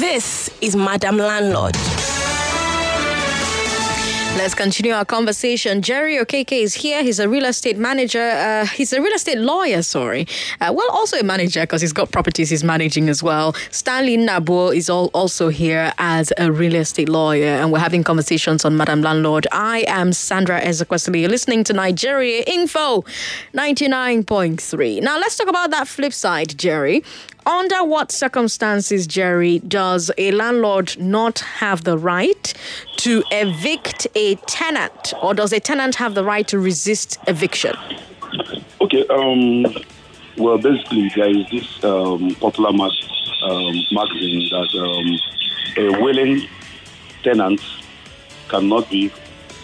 [0.00, 1.76] This is Madam Landlord.
[4.38, 5.82] Let's continue our conversation.
[5.82, 7.02] Jerry Okeke is here.
[7.02, 8.22] He's a real estate manager.
[8.22, 10.28] Uh, he's a real estate lawyer, sorry.
[10.60, 13.52] Uh, well, also a manager because he's got properties he's managing as well.
[13.72, 18.64] Stanley Nabo is all, also here as a real estate lawyer, and we're having conversations
[18.64, 19.48] on Madam Landlord.
[19.50, 21.22] I am Sandra Ezekwesili.
[21.22, 23.02] You're listening to Nigeria Info
[23.54, 25.02] 99.3.
[25.02, 27.02] Now, let's talk about that flip side, Jerry.
[27.48, 32.52] Under what circumstances, Jerry, does a landlord not have the right
[32.98, 37.74] to evict a tenant, or does a tenant have the right to resist eviction?
[38.82, 39.06] Okay.
[39.06, 39.64] Um,
[40.36, 42.90] well, basically, there is this um, popular mag-
[43.44, 46.46] um, magazine that um, a willing
[47.22, 47.62] tenant
[48.50, 49.08] cannot be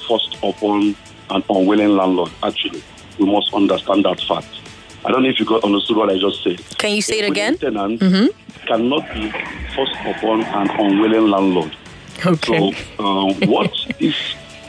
[0.09, 0.97] forced upon
[1.29, 2.31] an unwilling landlord.
[2.43, 2.83] Actually,
[3.19, 4.64] we must understand that fact.
[5.05, 6.59] I don't know if you got understood what I just said.
[6.79, 7.59] Can you say it again?
[7.59, 8.67] Tenant Mm-hmm.
[8.67, 9.31] cannot be
[9.75, 11.77] forced upon an unwilling landlord.
[12.25, 12.47] Okay.
[12.47, 14.15] So, um, what this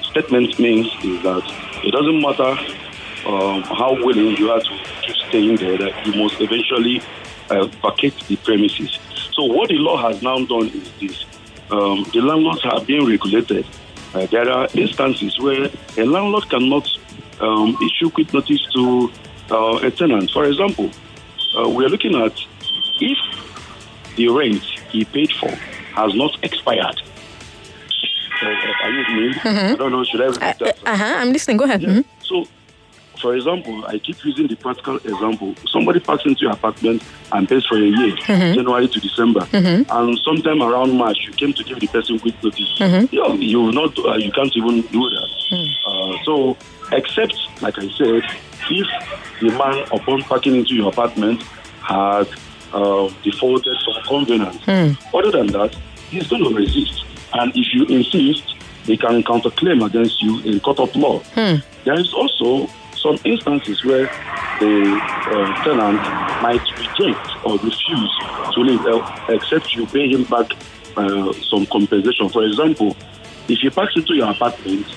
[0.10, 1.44] statement means is that
[1.84, 2.52] it doesn't matter
[3.28, 7.02] um, how willing you are to keep staying there, that you must eventually
[7.50, 9.00] uh, vacate the premises.
[9.34, 11.26] So, what the law has now done is this
[11.72, 13.66] um, the landlords are being regulated.
[14.14, 16.88] Uh, there are instances where a landlord cannot
[17.40, 19.12] um, issue quick notice to
[19.52, 20.32] uh, a tenant.
[20.32, 20.90] For example,
[21.58, 22.34] uh, we are looking at
[23.00, 23.18] if
[24.16, 27.02] the rent he paid for has not expired.
[28.42, 28.48] Uh,
[28.84, 29.08] are you with
[29.46, 29.52] me?
[29.72, 30.04] I don't know.
[30.04, 30.78] Should I repeat that?
[30.86, 31.16] Uh huh.
[31.18, 31.58] I'm listening.
[31.58, 31.82] Go ahead.
[31.82, 31.90] Yeah.
[31.90, 32.06] Mhm.
[32.22, 32.46] So,
[33.22, 35.56] for example, I keep using the practical example.
[35.72, 40.62] Somebody parks into your apartment and pays for a year, January to December, and sometime
[40.62, 42.70] around March you came to give the person quick notice.
[43.12, 45.30] You, know, you will not, uh, you can't even do that.
[45.88, 46.58] Uh, so,
[46.96, 48.24] except like I said,
[48.70, 48.88] if
[49.40, 51.42] the man upon parking into your apartment
[51.82, 52.28] had
[52.74, 54.68] uh, defaulted some covenant,
[55.14, 55.76] other than that,
[56.10, 57.04] he's going to resist.
[57.34, 58.56] And if you insist,
[58.86, 61.22] they can counterclaim against you in court of law.
[61.84, 64.06] There is also some instances where
[64.60, 66.02] the uh, tenant
[66.42, 68.14] might reject or refuse
[68.54, 70.52] to leave, uh, except you pay him back
[70.98, 72.30] uh, some compensation.
[72.30, 72.96] For example,
[73.48, 74.88] if he parks into your apartment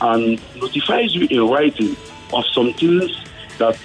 [0.00, 1.96] and notifies you in writing
[2.32, 3.24] of some things
[3.58, 3.78] that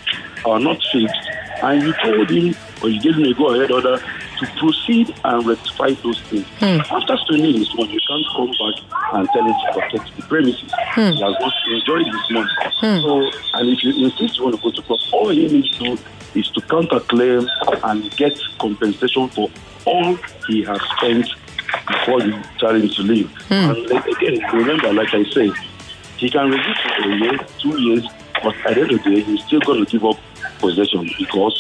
[0.46, 1.30] are not fixed,
[1.64, 5.46] and you told him or you gave him a go ahead order to proceed and
[5.46, 6.46] rectify those things.
[6.60, 6.80] Hmm.
[6.94, 10.72] After spending his money, you can't come back and tell him to protect the premises.
[10.72, 11.12] Hmm.
[11.14, 12.50] He has not enjoyed his money.
[12.80, 13.02] Hmm.
[13.02, 15.96] So, and if you insist you want to go to court, all he needs to
[15.96, 15.98] do
[16.36, 17.48] is to counterclaim
[17.84, 19.50] and get compensation for
[19.86, 20.18] all
[20.48, 21.28] he has spent
[21.88, 23.32] before you tell him to leave.
[23.52, 25.52] And again, remember, like I said,
[26.20, 28.06] he can resist for a year, two years,
[28.44, 30.18] but at the end of the day, he's still going to give up
[30.60, 31.56] possession because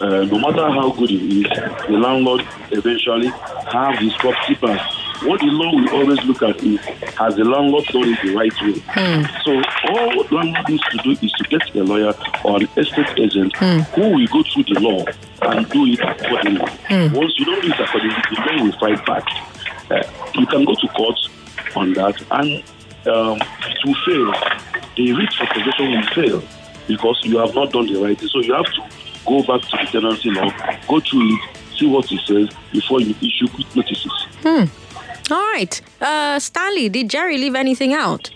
[0.00, 1.48] uh, no matter how good he is,
[1.86, 3.28] the landlord eventually
[3.72, 4.80] have his property back.
[5.22, 6.80] What the law will always look at is
[7.14, 8.82] has the landlord done it the right way.
[9.44, 9.52] So
[9.90, 12.12] all landlord needs to do is to get a lawyer
[12.44, 13.54] or an estate agent
[13.94, 15.04] who will go through the law
[15.42, 16.66] and do it accordingly.
[17.14, 19.24] Once you don't do it accordingly, the law will fight back.
[19.92, 20.02] Uh,
[20.34, 21.18] you can go to court
[21.76, 22.64] on that and
[23.06, 24.32] um, it will fail.
[24.96, 26.42] The writ for possession will fail
[26.86, 28.28] because you have not done the right thing.
[28.28, 28.82] So you have to
[29.26, 30.50] go back to the tenancy law,
[30.88, 31.40] go through it,
[31.76, 34.12] see what it says before you issue quick notices.
[34.42, 34.64] Hmm.
[35.32, 35.80] All right.
[36.00, 38.30] Uh, Stanley, did Jerry leave anything out?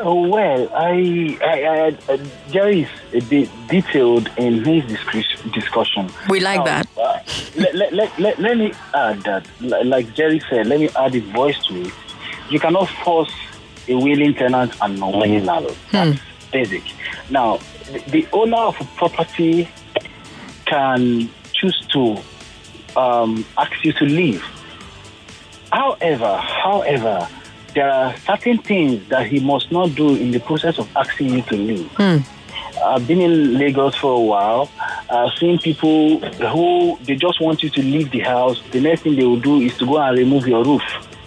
[0.00, 2.18] Oh, well, I, I, I, uh,
[2.50, 6.10] Jerry is a bit detailed in his discus- discussion.
[6.28, 6.88] We like Now, that.
[6.96, 7.20] Uh,
[7.56, 11.20] let, let, let, let, let me add that, like Jerry said, let me add a
[11.20, 11.92] voice to it.
[12.50, 13.32] You cannot force
[13.88, 15.76] a willing tenant and non-willing landlord.
[15.92, 16.20] That's
[16.50, 16.82] basic.
[17.30, 17.58] Now,
[18.08, 19.68] the, owner of a property
[20.66, 22.18] can choose to
[22.96, 24.42] um, ask you to leave.
[25.72, 27.28] However, however,
[27.74, 31.42] there are certain things that he must not do in the process of asking you
[31.42, 31.90] to leave.
[32.84, 34.70] I've been in Lagos for a while.
[35.10, 38.62] I've seen people who they just want you to leave the house.
[38.70, 40.82] The next thing they will do is to go and remove your roof.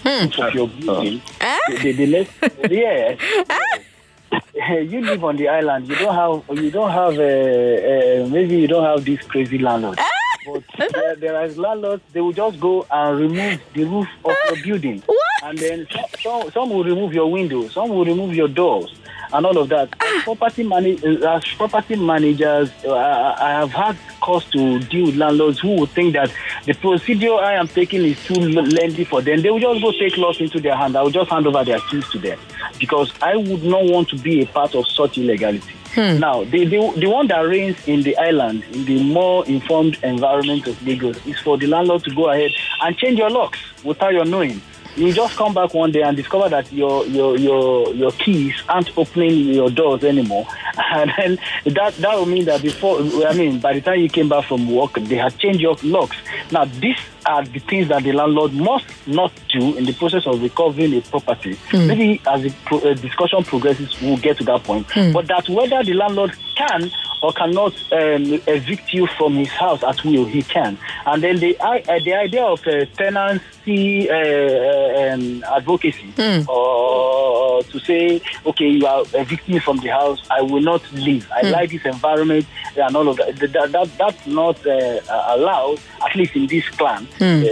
[0.07, 0.29] Hmm.
[0.29, 1.83] proof of your uh, uh.
[1.83, 2.13] building.
[2.15, 2.25] Eh?
[2.69, 3.15] Yeah.
[3.49, 4.79] Eh?
[4.91, 5.89] you live on the island.
[5.89, 6.57] You don't have.
[6.57, 7.19] You don't have.
[7.19, 9.99] Uh, uh, maybe you don't have this crazy landlord.
[9.99, 10.03] Eh?
[10.45, 12.03] But there, there are landlords.
[12.13, 15.03] They will just go and remove the roof of your building,
[15.43, 17.73] and then some, some, some will remove your windows.
[17.73, 18.95] Some will remove your doors,
[19.33, 19.89] and all of that.
[20.01, 25.15] As property manage, uh, as property managers, uh, I have had cause to deal with
[25.15, 26.31] landlords who would think that
[26.65, 29.41] the procedure I am taking is too lengthy for them.
[29.41, 30.95] They will just go take laws into their hand.
[30.95, 32.39] I will just hand over their keys to them
[32.79, 35.73] because I would not want to be a part of such illegality.
[35.93, 36.19] Hmm.
[36.19, 40.67] Now, the, the, the one that reigns in the island, in the more informed environment
[40.67, 44.25] of Lagos, is for the landlord to go ahead and change your locks without your
[44.25, 44.61] knowing.
[44.97, 48.89] You just come back one day and discover that your your your your keys aren't
[48.97, 51.37] opening your doors anymore, and then
[51.75, 54.67] that that will mean that before I mean by the time you came back from
[54.71, 56.17] work, they had changed your locks.
[56.51, 60.41] Now these are the things that the landlord must not do in the process of
[60.41, 61.57] recovering a property.
[61.87, 64.87] Maybe as the pro- uh, discussion progresses, we'll get to that point.
[65.13, 66.89] But that whether the landlord can
[67.21, 70.77] or cannot um, evict you from his house at will, he can.
[71.05, 76.13] And then the uh, the idea of uh, tenancy uh, uh, um, advocacy,
[76.47, 81.27] or to say, okay, you are evicting me from the house, I will not leave.
[81.31, 83.35] I like this environment and all of that.
[83.37, 84.99] That, that that's not uh,
[85.35, 87.07] allowed, at least in this clan.
[87.43, 87.47] Uh,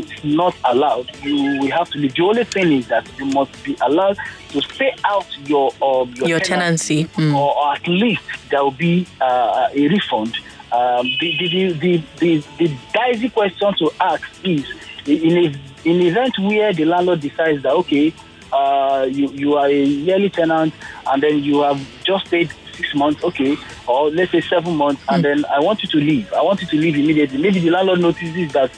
[0.00, 1.10] it's not allowed.
[1.22, 1.98] You will have to.
[2.08, 4.16] The only thing is that you must be allowed
[4.50, 7.04] to stay out your um, Your tenancy.
[7.16, 7.34] Mm.
[7.34, 10.36] or, at least there will be uh, a refund.
[10.70, 14.66] Um, the, the, the, the, the, dicey question to ask is
[15.06, 18.12] in a, in event where the landlord decides that okay,
[18.52, 20.74] uh, you, you are a yearly tenant
[21.06, 23.56] and then you have just paid six months, okay,
[23.86, 26.32] or let's say seven months, and then I want you to leave.
[26.32, 27.38] I want you to leave immediately.
[27.38, 28.70] Maybe the landlord notices that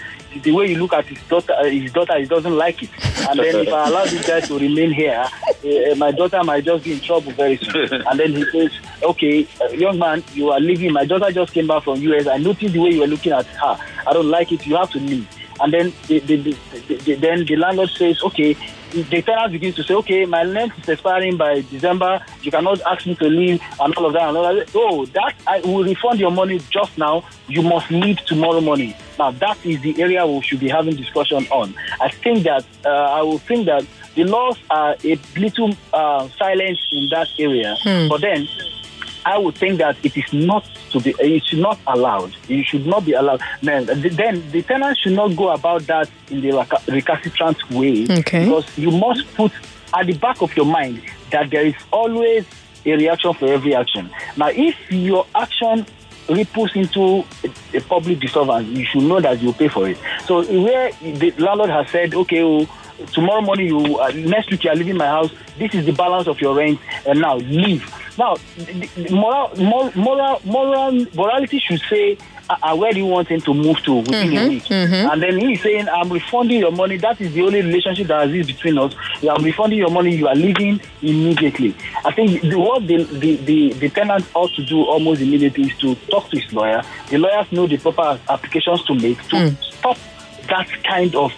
[0.43, 2.91] the way you look at his daughter, uh, his daughter, he doesn't like it.
[3.29, 6.85] And then if I allow this guy to remain here, uh, my daughter might just
[6.85, 8.03] be in trouble very soon.
[8.11, 10.93] And then he says, "Okay, uh, young man, you are leaving.
[10.93, 12.27] My daughter just came back from US.
[12.27, 13.79] I noticed the way you were looking at her.
[14.07, 14.67] I don't like it.
[14.67, 15.27] You have to leave."
[15.61, 16.57] And then the, the, the,
[16.89, 18.57] the, the, then the landlord says, "Okay."
[18.91, 22.21] The tenant begins to say, "Okay, my rent is expiring by December.
[22.43, 24.71] You cannot ask me to leave, and all of that." And all that.
[24.75, 27.23] Oh, that I will refund your money just now.
[27.49, 28.95] You must leave tomorrow morning.
[29.19, 31.75] Now that is the area we should be having discussion on.
[32.01, 36.79] I think that uh, I will think that the laws are a little uh, silent
[36.91, 37.77] in that area.
[38.09, 38.49] But then
[39.25, 42.35] I would think that it is not to be, it should not allowed.
[42.49, 43.41] It should not be allowed.
[43.63, 46.53] Then, then the tenant should not go about that in the
[46.89, 48.07] recalcitrant way.
[48.11, 48.45] Okay.
[48.45, 49.53] Because you must put
[49.95, 52.47] at the back of your mind that there is always
[52.85, 54.11] a reaction for every action.
[54.37, 55.87] Now, if your action
[56.29, 59.99] ripples into a, a public disturbance, you should know that you pay for it.
[60.25, 62.69] So where the landlord has said, okay, oh,
[63.13, 65.33] tomorrow morning you uh, next week you are leaving my house.
[65.59, 67.85] This is the balance of your rent, and now leave.
[68.21, 68.37] Now,
[69.11, 72.19] moral, moral, moral, moral, morality should say,
[72.51, 74.65] uh, where do you want him to move to within a mm-hmm, week?
[74.65, 75.11] Mm-hmm.
[75.11, 76.99] And then he's saying, I'm refunding your money.
[76.99, 78.95] That is the only relationship that exists between us.
[79.27, 80.15] I'm refunding your money.
[80.15, 81.75] You are leaving immediately.
[82.05, 85.79] I think the, what the, the, the, the tenant ought to do almost immediately is
[85.79, 86.83] to talk to his lawyer.
[87.09, 89.63] The lawyers know the proper applications to make to mm.
[89.63, 89.97] stop
[90.49, 91.33] that kind of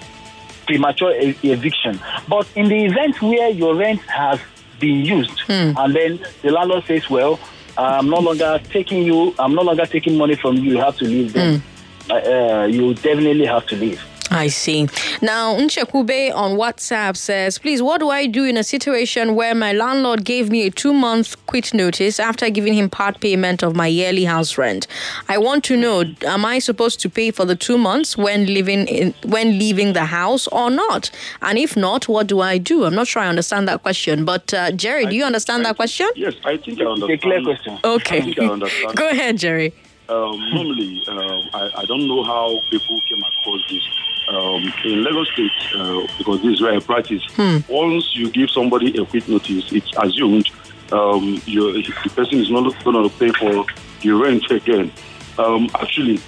[0.66, 2.01] premature e- eviction.
[2.27, 4.40] But in the event where your rent has
[4.83, 5.38] been used,
[5.81, 7.35] and then the landlord says, "Well,
[7.79, 9.18] I'm no longer taking you.
[9.38, 10.68] I'm no longer taking money from you.
[10.75, 11.62] You have to leave." Then
[12.11, 14.01] uh, uh, you definitely have to leave.
[14.33, 14.88] I see.
[15.21, 19.73] Now, Nchekube on WhatsApp says, please, what do I do in a situation where my
[19.73, 23.87] landlord gave me a two month quit notice after giving him part payment of my
[23.87, 24.87] yearly house rent?
[25.29, 28.87] I want to know, am I supposed to pay for the two months when living
[28.88, 31.11] in, when leaving the house or not?
[31.42, 32.85] And if not, what do I do?
[32.85, 34.25] I'm not sure I understand that question.
[34.25, 36.09] But uh, Jerry, do you understand that question?
[36.16, 37.12] Yes, I think I understand.
[37.12, 37.35] It's understand.
[37.35, 37.79] a clear question.
[37.85, 38.18] Okay.
[38.18, 38.97] I think I understand.
[39.03, 39.75] Go ahead, Jerry.
[40.09, 43.83] um, normally, um, I, I don't know how people came across this.
[44.28, 47.22] Um, in Lagos State, uh, because this is where I practice,
[47.68, 50.48] once you give somebody a quit notice, it's assumed
[50.92, 53.66] um, the person is not going to pay for
[54.01, 54.92] the rent again.
[55.38, 56.18] Um, actually,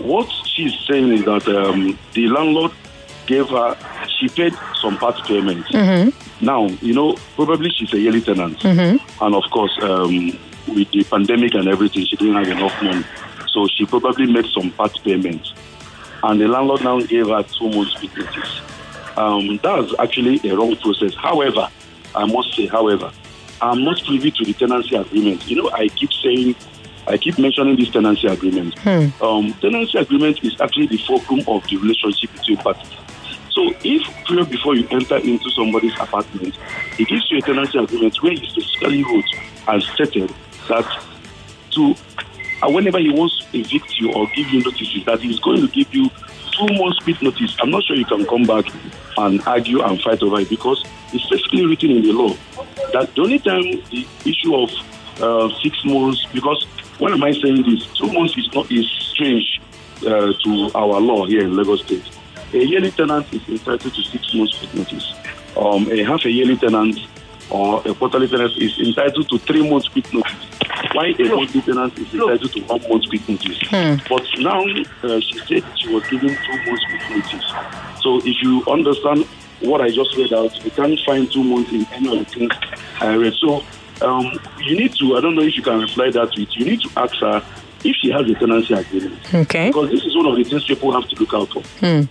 [0.00, 2.72] what she's saying is that um, the landlord
[3.26, 3.76] gave her,
[4.18, 5.64] she paid some part payment.
[6.40, 8.62] Now, you know, probably she's a yearly tenant.
[9.20, 13.04] And of course, um, with the pandemic and everything, she didn't have enough money.
[13.48, 15.52] So she probably made some part payments.
[16.24, 18.62] And the landlord now gave her two months notice.
[19.18, 21.14] Um, that's actually a wrong process.
[21.14, 21.68] However,
[22.14, 23.12] I must say, however,
[23.60, 25.46] I'm not privy to the tenancy agreement.
[25.46, 26.56] You know, I keep saying,
[27.06, 28.74] I keep mentioning this tenancy agreement.
[29.20, 32.90] Um, tenancy agreement is actually the fulcrum of the relationship between parties.
[33.50, 36.56] So if period before you enter into somebody's apartment,
[36.98, 39.24] it gives you a tenancy agreement where he specifically wrote
[39.68, 40.32] and stated
[40.68, 41.04] that
[41.72, 41.94] to
[42.64, 45.68] uh, whenever he wants to evict you or give you notices, that he's going to
[45.68, 46.10] give you
[46.56, 47.56] two months quit notice.
[47.60, 48.64] I'm not sure you can come back
[49.16, 52.34] and argue and fight over it because it's basically written in the law
[52.92, 54.70] that the only time the issue of
[55.20, 56.64] uh, six months, because
[56.98, 57.86] why am I saying this?
[57.98, 59.60] Two months is not is strange
[60.06, 62.08] uh, to our law here in Lagos State.
[62.52, 65.12] A yearly tenant is entitled to six months quit notice.
[65.56, 66.98] Um, a half a yearly tenant
[67.50, 70.32] or a quarterly tenant is entitled to three months quit notice.
[70.92, 73.58] Why a monthly tenant is entitled to one month quit notice.
[74.08, 74.64] But now
[75.02, 77.52] uh, she said she was given two months quit notice.
[78.00, 79.26] So if you understand
[79.60, 82.52] what I just read out, you can't find two months in any of the things
[83.00, 83.34] I read.
[83.34, 83.64] So
[84.02, 86.64] um, you need to, I don't know if you can reply that to it, you
[86.64, 87.42] need to ask her
[87.84, 89.34] if she has a tenancy agreement.
[89.34, 89.68] Okay.
[89.68, 91.62] Because this is one of the things people have to look out for.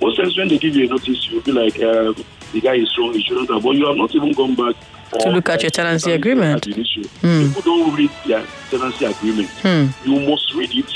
[0.02, 2.14] Most times when they give you a notice, you'll be like, uh,
[2.52, 3.64] the guy is wrong, he shouldn't have.
[3.64, 4.76] But you have not even gone back
[5.20, 6.68] To look at your tenancy agreement.
[6.68, 7.04] issue.
[7.22, 9.50] People don't read their tenancy agreement.
[10.06, 10.92] You must read it.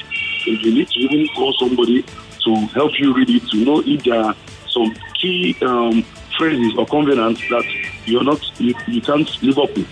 [0.45, 2.03] You need to even call somebody
[2.43, 4.35] to help you read it to know if there are
[4.69, 6.03] some key um,
[6.37, 7.63] phrases or covenants that
[8.05, 9.87] you're not you, you can't live up with.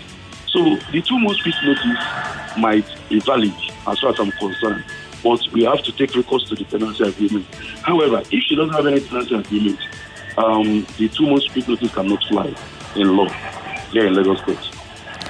[0.48, 0.62] So
[0.92, 3.52] the two most quit notice might be valid
[3.86, 4.84] as far as I'm concerned.
[5.22, 7.46] But we have to take recourse to the tenancy agreement.
[7.82, 9.78] However, if she doesn't have any tenancy agreement,
[10.38, 12.54] um, the two months quit notice cannot fly
[12.94, 13.28] in law
[13.90, 14.58] here in Lagos State.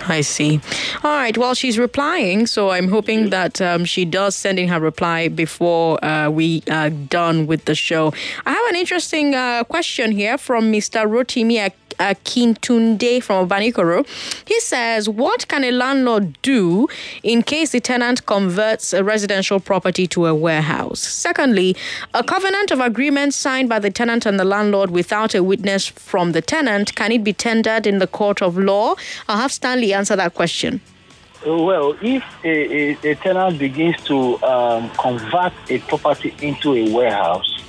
[0.09, 0.61] I see.
[1.03, 1.37] All right.
[1.37, 6.03] Well, she's replying, so I'm hoping that um, she does send in her reply before
[6.05, 8.13] uh, we are done with the show.
[8.45, 11.07] I have an interesting uh, question here from Mr.
[11.09, 11.59] Rotimi
[11.99, 14.07] Akintunde from Obanikoro.
[14.47, 16.89] He says, What can a landlord do
[17.23, 21.01] in case the tenant converts a residential property to a warehouse?
[21.01, 21.77] Secondly,
[22.15, 26.33] a covenant of agreement signed by the tenant and the landlord without a witness from
[26.33, 28.95] the tenant, can it be tendered in the court of law?
[29.29, 30.81] I'll have Stanley answer that question.
[31.45, 32.49] Well, if a,
[33.07, 37.63] a, a tenant begins to um, convert a property into a warehouse,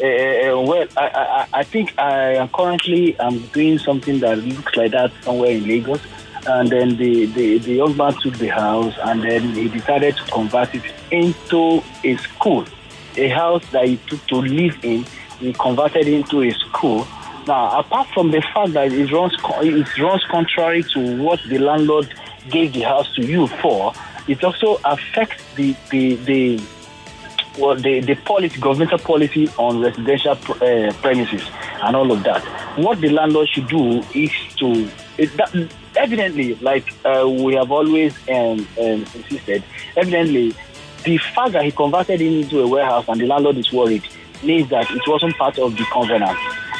[0.00, 4.90] uh, well, I, I, I think I am currently I'm doing something that looks like
[4.90, 6.00] that somewhere in Lagos.
[6.46, 10.24] And then the, the, the young man took the house and then he decided to
[10.24, 12.66] convert it into a school.
[13.16, 15.06] A house that he took to live in,
[15.38, 17.06] he converted into a school.
[17.46, 22.12] Now, apart from the fact that it runs, it runs contrary to what the landlord
[22.50, 23.94] gave the house to you for,
[24.26, 26.62] it also affects the, the, the
[27.58, 31.42] well, the, the policy, governmental policy on residential uh, premises
[31.82, 32.42] and all of that.
[32.78, 34.88] What the landlord should do is to,
[35.18, 39.62] it, that, evidently, like uh, we have always um, um, insisted,
[39.96, 40.54] evidently,
[41.04, 44.02] the fact that he converted it into a warehouse and the landlord is worried
[44.42, 46.38] means that it wasn't part of the covenant.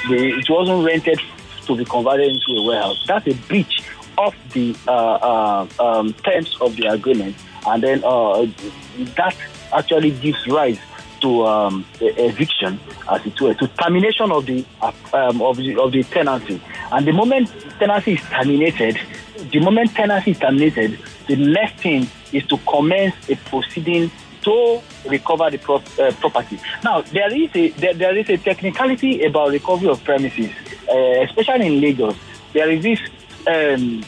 [0.08, 1.20] The, it wasn't rented
[1.66, 3.04] to be converted into a warehouse.
[3.06, 3.82] That's a breach
[4.18, 8.46] of the uh, uh, um, terms of the agreement, and then uh,
[9.16, 9.36] that
[9.74, 10.78] actually gives rise
[11.20, 12.78] to um, eviction,
[13.10, 14.64] as it were, to termination of the
[15.12, 16.60] um, of the of the tenancy.
[16.92, 17.48] And the moment
[17.78, 18.98] tenancy is terminated,
[19.50, 24.10] the moment tenancy is terminated, the next thing is to commence a proceeding
[24.42, 26.60] to recover the prop, uh, property.
[26.82, 30.50] Now, there is a there, there is a technicality about recovery of premises,
[30.90, 32.16] uh, especially in Lagos.
[32.52, 33.00] There is this
[33.46, 34.04] um,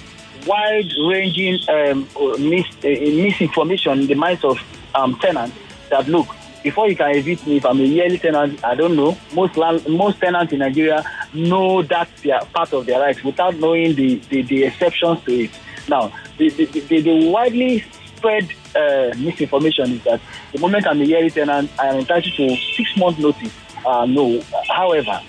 [0.46, 4.58] wide-ranging um, uh, mis- uh, misinformation in the minds of
[4.96, 5.56] um, tenants
[5.90, 6.26] that look.
[6.62, 9.16] Before you can evict me, if I'm a yearly tenant, I don't know.
[9.34, 13.54] Most land, most tenants in Nigeria know that they are part of their rights without
[13.56, 15.50] knowing the, the, the exceptions to it.
[15.88, 17.84] Now, the, the, the, the widely
[18.16, 20.20] spread uh, misinformation is that
[20.52, 23.52] the moment I'm a yearly tenant, I am entitled to six months notice.
[23.84, 24.40] Uh, no.
[24.68, 25.20] However,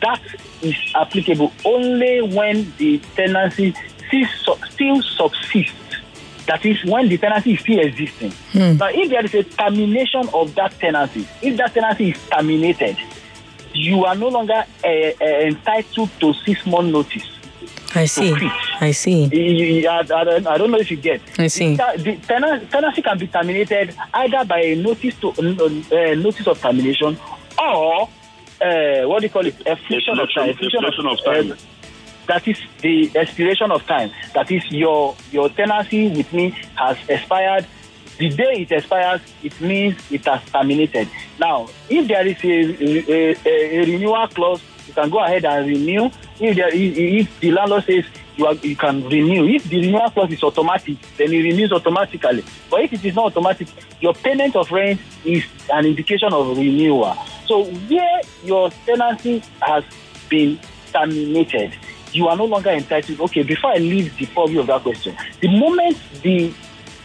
[0.00, 0.22] that
[0.62, 3.74] is applicable only when the tenancy
[4.08, 5.85] still subsists.
[6.46, 8.32] That is when the tenancy is still existing.
[8.54, 12.96] Now, if there is a termination of that tenancy, if that tenancy is terminated,
[13.74, 17.28] you are no longer uh, uh, entitled to six month notice.
[17.94, 18.32] I see.
[18.80, 19.24] I see.
[19.24, 19.40] You-
[19.80, 21.20] you- I, I don't, I don't know if you get.
[21.38, 21.76] I see.
[21.76, 27.18] The, the tenancy can be terminated either by a notice to uh, notice of termination
[27.58, 28.08] or
[28.60, 29.54] uh, what do you call it?
[29.66, 30.50] Expiration of time.
[30.50, 31.56] Expiration- expiration of time.
[32.26, 34.10] That is the expiration of time.
[34.34, 37.66] That is your your tenancy with me has expired.
[38.18, 41.08] The day it expires, it means it has terminated.
[41.38, 46.06] Now, if there is a, a, a, renewal clause, you can go ahead and renew.
[46.40, 48.04] If there if the landlord says
[48.36, 52.44] you are, you can renew, if the renewal clause is automatic, then it renews automatically.
[52.70, 53.68] But if it is not automatic,
[54.00, 57.16] your payment of rent is an indication of renewal.
[57.46, 59.84] So where your tenancy has
[60.28, 60.58] been
[60.92, 61.74] terminated,
[62.16, 63.20] you are no longer entitled.
[63.20, 66.52] Okay, before I leave the purview of that question, the moment the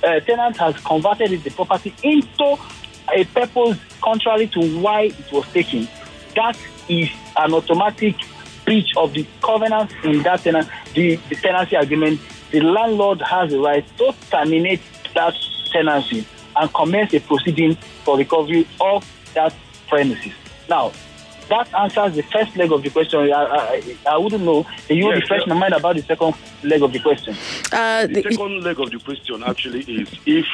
[0.03, 2.57] uh, tenant has converted the property into
[3.13, 5.87] a purpose contrary to why it was taken,
[6.35, 6.57] that
[6.87, 8.15] is an automatic
[8.65, 12.19] breach of the covenant in that tenant, the, the tenancy agreement.
[12.51, 14.81] The landlord has the right to terminate
[15.13, 15.35] that
[15.71, 19.53] tenancy and commence a proceeding for recovery of that
[19.87, 20.33] premises.
[20.69, 20.91] Now,
[21.51, 23.19] that answers the first leg of the question.
[23.19, 24.65] I, I, I wouldn't know.
[24.89, 26.33] You yes, refresh my mind about the second
[26.63, 27.35] leg of the question.
[27.71, 30.45] Uh, the, the second leg of the question actually is if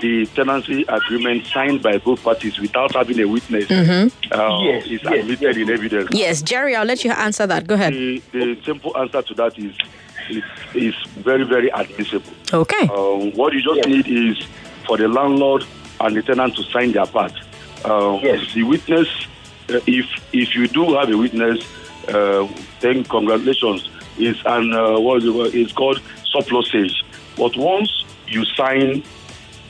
[0.00, 4.32] the tenancy agreement signed by both parties without having a witness mm-hmm.
[4.32, 5.56] uh, yes, is yes, admitted yes.
[5.56, 6.08] in evidence.
[6.12, 7.66] Yes, Jerry, I'll let you answer that.
[7.66, 7.92] Go ahead.
[7.92, 9.74] The, the simple answer to that is
[10.30, 10.44] is,
[10.74, 12.32] is very, very admissible.
[12.52, 12.88] Okay.
[12.88, 14.46] Um, what you just need is
[14.86, 15.64] for the landlord
[16.00, 17.32] and the tenant to sign their part.
[17.84, 18.54] Um, yes.
[18.54, 19.08] The witness,
[19.86, 21.60] if if you do have a witness,
[22.08, 22.48] uh,
[22.80, 23.88] then congratulations.
[24.18, 25.54] It's an uh, what is it?
[25.54, 27.04] It's called surplusage.
[27.36, 29.02] But once you sign,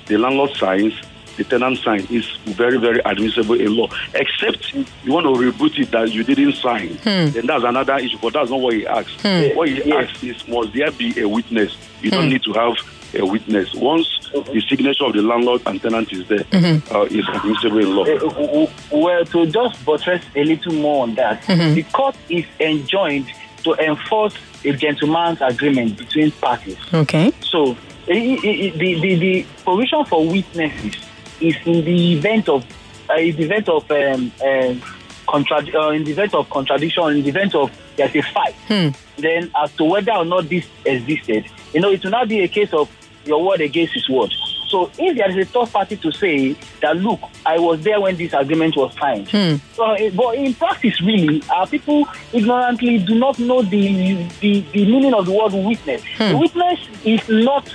[0.07, 0.95] the landlord signs,
[1.37, 2.07] the tenant signs.
[2.11, 3.89] It's very very admissible in law.
[4.15, 7.31] Except you want to rebut it that you didn't sign, hmm.
[7.31, 8.19] then that's another issue.
[8.21, 9.13] But that's not what he asks.
[9.23, 9.57] Hmm.
[9.57, 10.09] What he yes.
[10.09, 11.77] asks is, must there be a witness?
[12.03, 12.17] You hmm.
[12.17, 12.77] don't need to have
[13.15, 13.75] a witness.
[13.75, 16.95] Once the signature of the landlord and tenant is there, mm-hmm.
[16.95, 18.05] uh, is admissible in law.
[18.05, 21.75] Uh, well, to just buttress a little more on that, mm-hmm.
[21.75, 23.27] the court is enjoined
[23.65, 24.35] to enforce
[24.65, 26.79] a gentleman's agreement between parties.
[26.93, 27.33] Okay.
[27.41, 30.97] So it, it, the, the, the provision for witnesses
[31.41, 32.65] is in the event of
[33.09, 34.83] uh, in the event of um, um,
[35.27, 38.89] contra- uh, in the event of contradiction, in the event of there's a fight, hmm.
[39.21, 41.45] then as to whether or not this existed,
[41.75, 42.89] you know, it will not be a case of
[43.25, 44.33] your word against his word.
[44.71, 48.17] So if there is a third party to say that, look, I was there when
[48.17, 49.29] this agreement was signed.
[49.29, 49.57] Hmm.
[49.75, 54.87] So, eh, but in practice, really, our people ignorantly do not know the the, the
[54.87, 56.03] meaning of the word witness.
[56.17, 56.31] Hmm.
[56.31, 57.75] The witness is not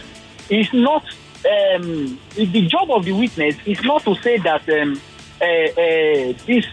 [0.50, 1.04] is not
[1.46, 5.00] um, the job of the witness is not to say that um,
[5.42, 6.66] uh, uh, this.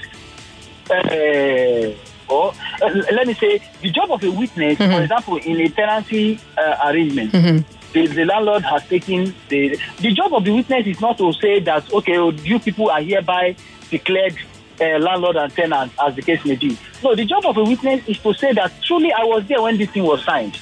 [0.90, 1.96] Uh,
[2.28, 4.92] or let me say, the job of a witness, mm-hmm.
[4.92, 6.40] for example, in a tenancy
[6.82, 11.18] arrangement, mm-hmm the, the landlord has taken the the job of the witness is not
[11.18, 13.55] to say that okay oh, you people are hereby
[13.90, 14.36] declared
[14.80, 16.76] uh, landlord and tenant as the case may be.
[17.03, 19.78] No, the job of a witness is to say that truly I was there when
[19.78, 20.59] this thing was signed.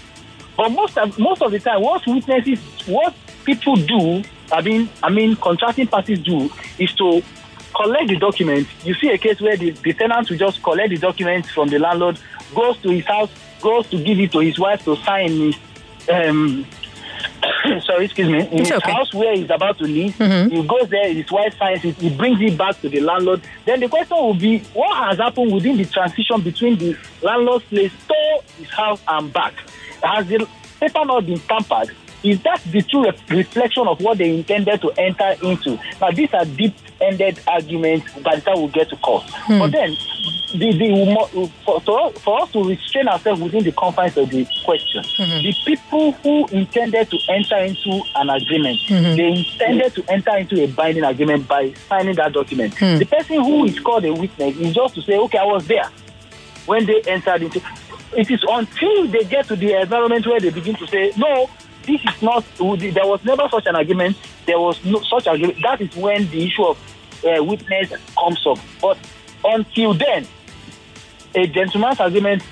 [0.57, 3.15] But most of most of the time, what witnesses, what
[3.45, 4.23] people do,
[4.53, 7.23] I mean, I mean, contracting parties do, is to
[7.75, 8.69] collect the document.
[8.85, 11.79] You see a case where the, the tenant will just collect the document from the
[11.79, 12.19] landlord,
[12.55, 15.55] goes to his house, goes to give it to his wife to sign
[16.11, 16.67] um,
[17.83, 18.93] sorry, excuse me, in it's his okay.
[18.93, 20.15] house where he's about to leave.
[20.17, 20.55] Mm-hmm.
[20.55, 23.43] He goes there, his wife finds it, he brings it back to the landlord.
[23.65, 27.93] Then the question will be, what has happened within the transition between the landlord's place
[28.09, 29.55] to his house and back?
[30.03, 30.49] Has the
[30.81, 31.95] paper not been tampered?
[32.23, 35.79] Is that the true reflection of what they intended to enter into?
[36.01, 39.25] Now, these are deep ended arguments by the time we get to court.
[39.31, 39.59] Hmm.
[39.59, 39.97] But then,
[40.53, 45.43] the, the, for, for, us to restrain ourselves within the confines of the question, mm-hmm.
[45.43, 49.17] the people who intended to enter into an agreement, mm-hmm.
[49.17, 52.75] they intended to enter into a binding agreement by signing that document.
[52.75, 52.99] Hmm.
[52.99, 55.89] The person who is called a witness is just to say, okay, I was there
[56.67, 57.63] when they entered into.
[58.13, 61.49] It is until they get to the environment where they begin to say, no,
[61.85, 64.17] this is not, there was never such an agreement.
[64.47, 65.59] There was no such agreement.
[65.63, 66.79] That is when the issue of
[67.25, 68.59] uh, witness comes up.
[68.81, 68.99] But
[69.45, 70.27] until then,
[71.35, 72.43] a gentleman's agreement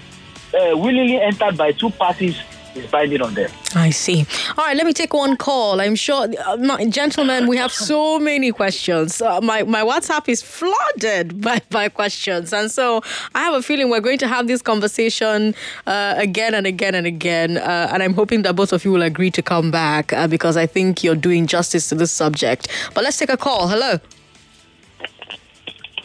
[0.54, 2.40] uh, willingly entered by two parties
[2.74, 3.50] is binding on them.
[3.74, 4.26] I see.
[4.56, 5.80] All right, let me take one call.
[5.80, 9.20] I'm sure, uh, my, gentlemen, we have so many questions.
[9.20, 12.52] Uh, my, my WhatsApp is flooded by, by questions.
[12.52, 13.02] And so
[13.34, 15.54] I have a feeling we're going to have this conversation
[15.86, 17.58] uh, again and again and again.
[17.58, 20.56] Uh, and I'm hoping that both of you will agree to come back uh, because
[20.56, 22.68] I think you're doing justice to this subject.
[22.94, 23.68] But let's take a call.
[23.68, 23.98] Hello.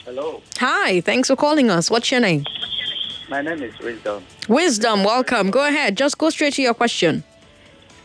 [0.06, 0.42] Hello.
[0.58, 1.90] Hi, thanks for calling us.
[1.90, 2.46] What's your name?
[3.30, 4.24] My name is Wisdom.
[4.48, 5.50] Wisdom, welcome.
[5.50, 5.98] Go ahead.
[5.98, 7.24] Just go straight to your question.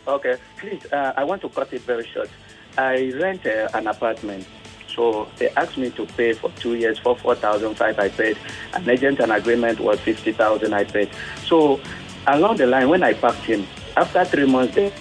[0.07, 0.37] Okay.
[0.59, 2.31] Please, uh, I want to cut it very short.
[2.77, 4.47] I rent uh, an apartment.
[4.95, 8.39] So they asked me to pay for two years for 4005 I paid.
[8.73, 11.11] An agent and agreement was 50000 I paid.
[11.45, 11.81] So
[12.27, 13.67] along the line, when I packed him,
[13.97, 14.93] after three months, they...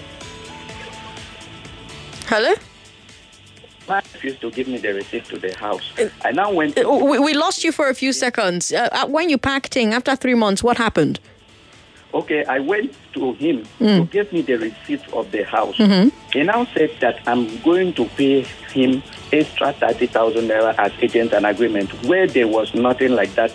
[2.26, 2.54] Hello?
[3.88, 5.92] Refused to give me the receipt to the house.
[6.24, 6.76] I now went.
[6.76, 8.72] To- we, we, lost you for a few seconds.
[8.72, 11.20] Uh, uh, when you packed in after three months, what happened?
[12.14, 13.98] Okay, I went to him mm.
[13.98, 15.76] to give me the receipt of the house.
[15.76, 16.08] Mm-hmm.
[16.32, 21.32] He now said that I'm going to pay him extra thirty thousand naira as agent
[21.34, 23.52] and agreement, where there was nothing like that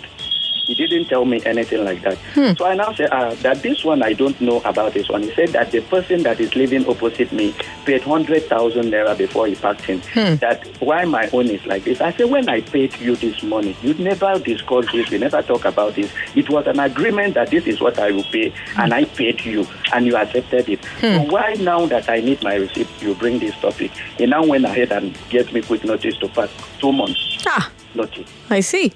[0.66, 2.18] He didn't tell me anything like that.
[2.58, 5.22] So I now said uh, that this one I don't know about this one.
[5.22, 7.54] He said that the person that is living opposite me
[7.84, 10.00] paid hundred thousand naira before he packed in.
[10.38, 12.00] That why my own is like this.
[12.00, 15.10] I said when I paid you this money, you never discussed this.
[15.10, 16.10] We never talk about this.
[16.34, 19.66] It was an agreement that this is what I will pay, and I paid you,
[19.92, 20.80] and you accepted it.
[21.00, 23.90] So why now that I need my receipt, you bring this topic?
[24.16, 28.28] He now went ahead and gave me quit notice to pass two months Ah, notice.
[28.48, 28.92] I see.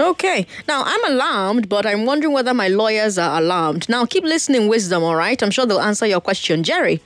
[0.00, 0.46] Okay.
[0.66, 3.86] Now, I'm alarmed, but I'm wondering whether my lawyers are alarmed.
[3.88, 5.40] Now, keep listening, Wisdom, all right?
[5.42, 6.62] I'm sure they'll answer your question.
[6.62, 7.02] Jerry.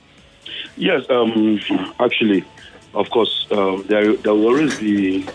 [0.77, 1.59] Yes, um,
[1.99, 2.45] actually,
[2.93, 5.25] of course, um, there there will always be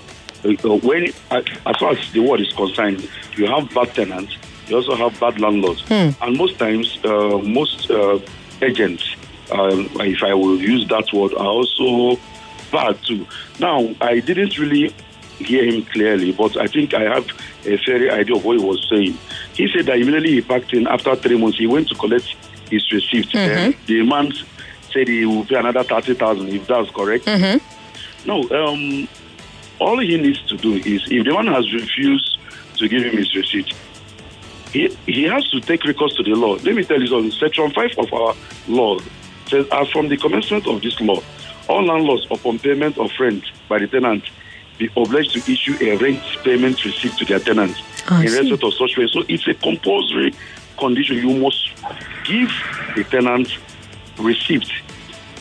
[0.44, 4.36] uh, when uh, as far as the word is concerned, you have bad tenants,
[4.68, 8.18] you also have bad landlords, and most times, uh, most uh,
[8.62, 9.16] agents,
[9.52, 12.20] um, if I will use that word, are also
[12.70, 13.26] bad too.
[13.58, 14.94] Now, I didn't really
[15.44, 17.26] hear him clearly, but I think I have
[17.66, 19.18] a fair idea of what he was saying.
[19.54, 22.34] He said that immediately he packed in after three months, he went to collect
[22.70, 23.34] his receipt.
[23.34, 24.32] And the man
[24.92, 27.26] said he will pay another 30,000 if that's correct.
[28.26, 29.08] No, um,
[29.78, 32.38] all he needs to do is if the man has refused
[32.76, 33.72] to give him his receipt,
[34.72, 36.54] he, he has to take recourse to the law.
[36.62, 37.32] Let me tell you something.
[37.32, 38.34] Section 5 of our
[38.68, 38.98] law
[39.48, 41.20] says, as from the commencement of this law,
[41.68, 44.24] all landlords upon payment of rent by the tenant
[44.80, 48.64] be obliged to issue a rent payment receipt to their tenants ah, I in respect
[48.64, 49.06] of such way.
[49.12, 50.32] So it's a compulsory
[50.78, 51.16] condition.
[51.18, 51.70] You must
[52.24, 52.50] give
[52.96, 53.48] the tenant
[54.18, 54.64] receipt.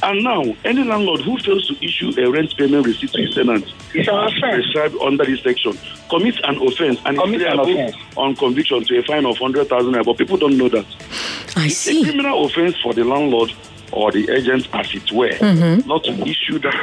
[0.02, 3.66] And now, any landlord who fails to issue a rent payment receipt to his tenant
[3.94, 4.42] It's an offense.
[4.72, 5.78] prescribed under this section
[6.10, 10.06] commits an offense and Commits is liable on conviction to a fine of 100,000 naira.
[10.06, 10.86] But people don't know that.
[11.58, 12.04] I It's a see.
[12.04, 13.52] criminal offense for the landlord
[13.92, 15.88] or the agent, as it were, Mm-hmm.
[15.88, 16.76] not to issue that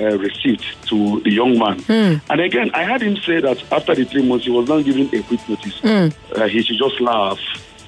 [0.00, 1.78] uh, receipt to the young man.
[1.82, 2.14] Hmm.
[2.30, 5.06] And again, I heard him say that after the three months, he was not given
[5.14, 5.78] a quit notice.
[5.80, 6.08] Hmm.
[6.34, 7.38] Uh, he should just laugh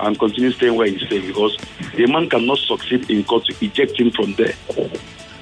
[0.01, 1.57] and continue staying where he's staying because
[1.97, 4.55] the man cannot succeed in court to eject him from there.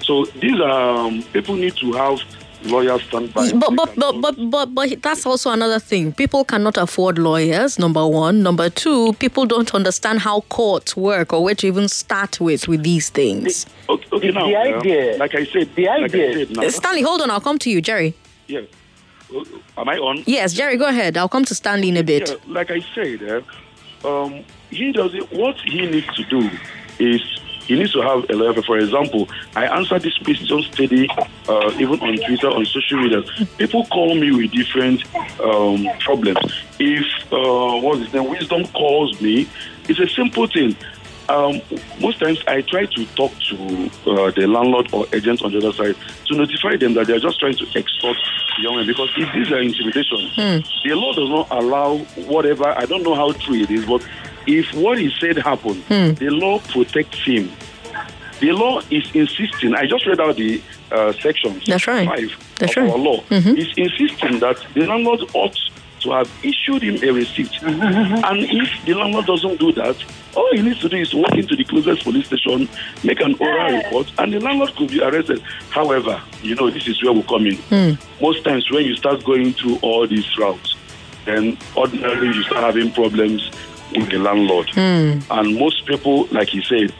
[0.02, 2.18] So these um, people need to have
[2.64, 3.50] lawyers stand by.
[3.52, 6.12] But but, but but but but that's also another thing.
[6.12, 7.78] People cannot afford lawyers.
[7.78, 8.42] Number one.
[8.42, 9.12] Number two.
[9.14, 13.66] People don't understand how courts work or where to even start with with these things.
[13.88, 16.70] Okay, okay now, The uh, idea- like I said, the like idea- said now, Uh,
[16.70, 17.30] Stanley, hold on.
[17.30, 18.14] I'll come to you, Jerry.
[18.48, 18.60] yeah.
[19.34, 19.44] Uh,
[19.78, 20.22] Am I on?
[20.26, 21.16] Yes, Jerry, go ahead.
[21.16, 22.28] I'll come to Stanley in a bit.
[22.28, 23.22] Yeah, like I said,
[24.04, 25.32] uh, um, he does it.
[25.32, 26.50] What he needs to do
[26.98, 27.22] is
[27.72, 28.60] he needs to have a lawyer.
[28.62, 31.08] For example, I answer this question steady,
[31.48, 33.22] uh, even on Twitter, on social media.
[33.56, 35.02] People call me with different
[35.40, 36.64] um, problems.
[36.78, 39.48] If uh, what's his name, Wisdom calls me,
[39.88, 40.76] it's a simple thing.
[41.30, 41.62] Um,
[41.98, 45.72] most times I try to talk to uh, the landlord or agent on the other
[45.72, 45.96] side
[46.26, 48.18] to notify them that they're just trying to extort
[48.56, 50.18] the young man because if these are intimidation,
[50.84, 54.04] the law does not allow whatever, I don't know how true it is, but
[54.46, 56.14] if what he said happened, hmm.
[56.14, 57.50] the law protects him.
[58.40, 62.08] The law is insisting, I just read out the uh, sections That's right.
[62.08, 62.92] five That's of right.
[62.92, 63.20] our law.
[63.22, 63.56] Mm-hmm.
[63.56, 65.56] It's insisting that the landlord ought
[66.00, 67.52] to have issued him a receipt.
[67.52, 68.24] Mm-hmm.
[68.24, 69.96] and if the landlord doesn't do that,
[70.34, 72.68] all he needs to do is walk into the closest police station,
[73.04, 75.40] make an oral report, and the landlord could be arrested.
[75.70, 77.56] However, you know, this is where we come in.
[77.56, 77.92] Hmm.
[78.20, 80.74] Most times when you start going through all these routes,
[81.24, 83.50] then ordinarily you start having problems
[83.92, 84.68] with the landlord.
[84.70, 85.18] Hmm.
[85.30, 86.92] And most people, like he said,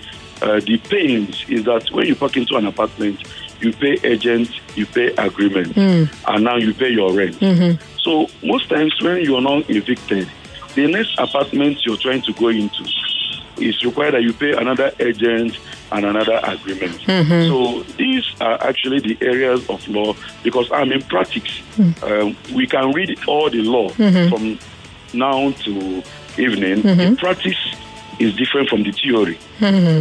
[0.43, 3.23] uh, the pains is that when you park into an apartment,
[3.61, 6.05] you pay agent, you pay agreement, hmm.
[6.27, 7.37] and now you pay your rent.
[7.37, 7.81] Mm-hmm.
[7.99, 10.29] So most times when you are not evicted,
[10.75, 12.85] the next apartment you're trying to go into
[13.59, 15.59] is required that you pay another agent
[15.93, 16.99] and another agreement.
[17.03, 17.49] Mm-hmm.
[17.49, 21.59] So these are actually the areas of law because I'm in practice.
[21.77, 21.93] Hmm.
[22.03, 24.35] Um, we can read all the law mm-hmm.
[24.35, 24.59] from
[25.15, 26.03] now to
[26.39, 26.83] evening.
[26.83, 27.57] The practice
[28.19, 29.39] is different from the theory.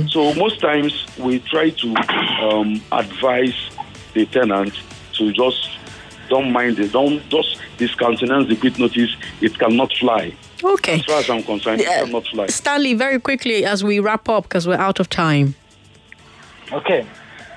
[0.09, 1.95] So most times we try to
[2.43, 3.55] um, advise
[4.13, 4.73] the tenant
[5.13, 5.69] to just
[6.29, 9.15] don't mind it, don't just discountenance the quit notice.
[9.41, 10.33] It cannot fly.
[10.63, 10.95] Okay.
[10.99, 12.01] As far as I'm concerned, Yeah.
[12.01, 12.47] it cannot fly.
[12.47, 15.55] Stanley, very quickly as we wrap up because we're out of time.
[16.71, 17.05] Okay.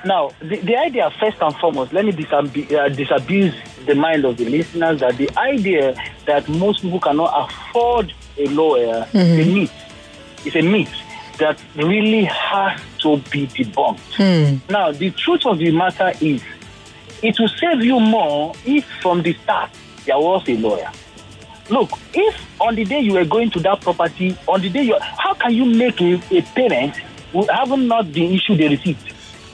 [0.04, 3.54] Now, the, the idea, first and foremost, let me disabu- uh, disabuse
[3.86, 5.94] the mind of the listeners that the idea
[6.26, 9.18] that most people cannot afford a lawyer mm-hmm.
[9.18, 9.72] is a myth.
[10.44, 10.92] It's a myth
[11.38, 13.98] that really has to be debunked.
[14.16, 14.72] Hmm.
[14.72, 16.42] Now, the truth of the matter is,
[17.22, 19.70] it will save you more if from the start
[20.04, 20.90] there was a lawyer.
[21.70, 24.98] Look, if on the day you were going to that property, on the day you,
[25.00, 26.96] how can you make a, a payment
[27.32, 28.98] who haven't not been issued a receipt?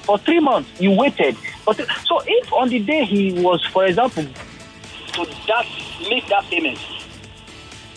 [0.03, 1.37] For three months, you waited.
[1.65, 5.67] But so if on the day he was, for example, to that
[6.09, 6.79] make that payment,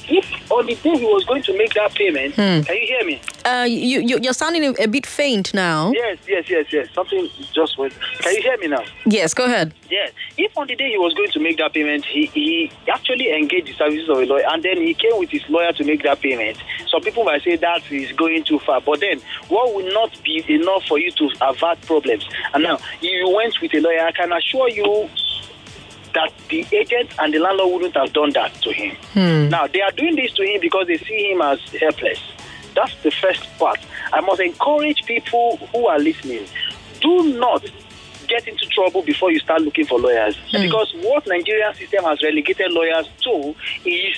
[0.09, 2.61] if on the day he was going to make that payment, Hmm.
[2.61, 3.21] can you hear me?
[3.45, 5.91] Uh, you, you you're sounding a, bit faint now.
[5.93, 6.87] Yes, yes, yes, yes.
[6.93, 7.93] Something just went.
[8.19, 8.83] Can you hear me now?
[9.05, 9.73] Yes, go ahead.
[9.89, 10.11] Yes.
[10.37, 13.67] If on the day he was going to make that payment, he, he actually engaged
[13.67, 16.21] the services of a lawyer and then he came with his lawyer to make that
[16.21, 16.57] payment.
[16.87, 18.79] Some people might say that is going too far.
[18.81, 22.27] But then what will not be enough for you to avert problems?
[22.53, 25.09] And now if you went with a lawyer, I can assure you
[26.13, 28.95] that the agent and the landlord wouldn't have done that to him.
[29.13, 29.49] Hmm.
[29.49, 32.19] Now, they are doing this to him because they see him as helpless.
[32.75, 33.79] That's the first part.
[34.11, 36.47] I must encourage people who are listening
[37.01, 37.63] do not
[38.27, 40.37] get into trouble before you start looking for lawyers.
[40.51, 40.61] Hmm.
[40.61, 43.55] Because what Nigerian system has relegated lawyers to
[43.85, 44.15] is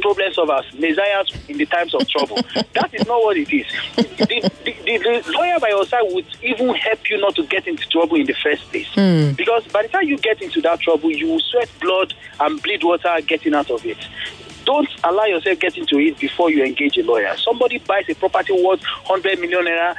[0.00, 2.36] problem solvers, messiahs in the times of trouble.
[2.74, 3.66] that is not what it is.
[3.96, 7.66] The, the, the, the lawyer by your side would even help you not to get
[7.66, 8.88] into trouble in the first place.
[8.94, 9.32] Hmm.
[9.32, 12.84] Because by the time you get into that trouble, you will sweat blood and bleed
[12.84, 13.98] water getting out of it.
[14.64, 17.36] Don't allow yourself get into it before you engage a lawyer.
[17.36, 19.96] Somebody buys a property worth 100 million naira.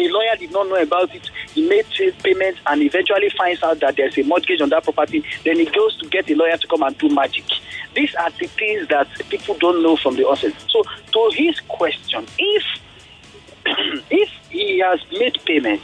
[0.00, 1.28] The lawyer did not know about it.
[1.52, 1.84] He made
[2.22, 5.22] payments and eventually finds out that there's a mortgage on that property.
[5.44, 7.44] Then he goes to get a lawyer to come and do magic.
[7.94, 10.54] These are the things that people don't know from the onset.
[10.68, 10.82] So,
[11.12, 12.64] to his question, if
[14.10, 15.82] if he has made payment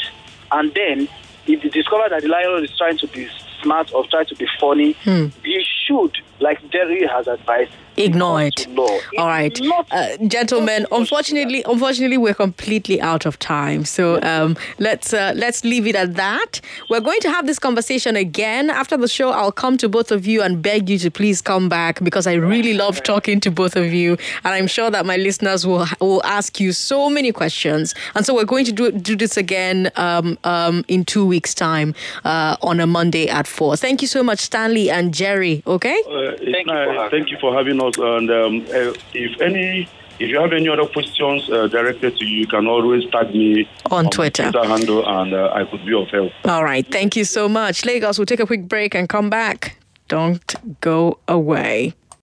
[0.51, 1.09] and then
[1.45, 3.29] he discovers that the landlord is trying to be
[3.63, 5.27] smart or trying to be funny, hmm.
[5.45, 8.69] he should, like Jerry has advised, Ignore it.
[8.69, 8.99] law.
[9.17, 9.59] All right,
[9.91, 10.87] uh, gentlemen.
[10.93, 13.87] Unfortunately, unfortunately, we're completely out of time.
[13.87, 16.61] So um, let's uh, let's leave it at that.
[16.91, 19.31] We're going to have this conversation again after the show.
[19.31, 22.35] I'll come to both of you and beg you to please come back because I
[22.35, 26.23] really love talking to both of you, and I'm sure that my listeners will will
[26.25, 27.95] ask you so many questions.
[28.15, 31.95] And so we're going to do do this again um, um, in two weeks' time
[32.25, 33.77] uh, on a Monday at four.
[33.77, 35.63] Thank you so much, Stanley and Jerry.
[35.67, 36.03] Okay.
[36.29, 37.97] Uh, thank, you thank you for having us.
[37.99, 42.39] And um, uh, if any, if you have any other questions uh, directed to you,
[42.41, 44.51] you can always tag me On my Twitter.
[44.51, 46.33] Twitter handle, and uh, I could be of help.
[46.45, 46.87] All right.
[46.91, 47.85] Thank you so much.
[47.85, 49.79] Lagos, we'll take a quick break and come back.
[50.09, 51.95] Don't go away.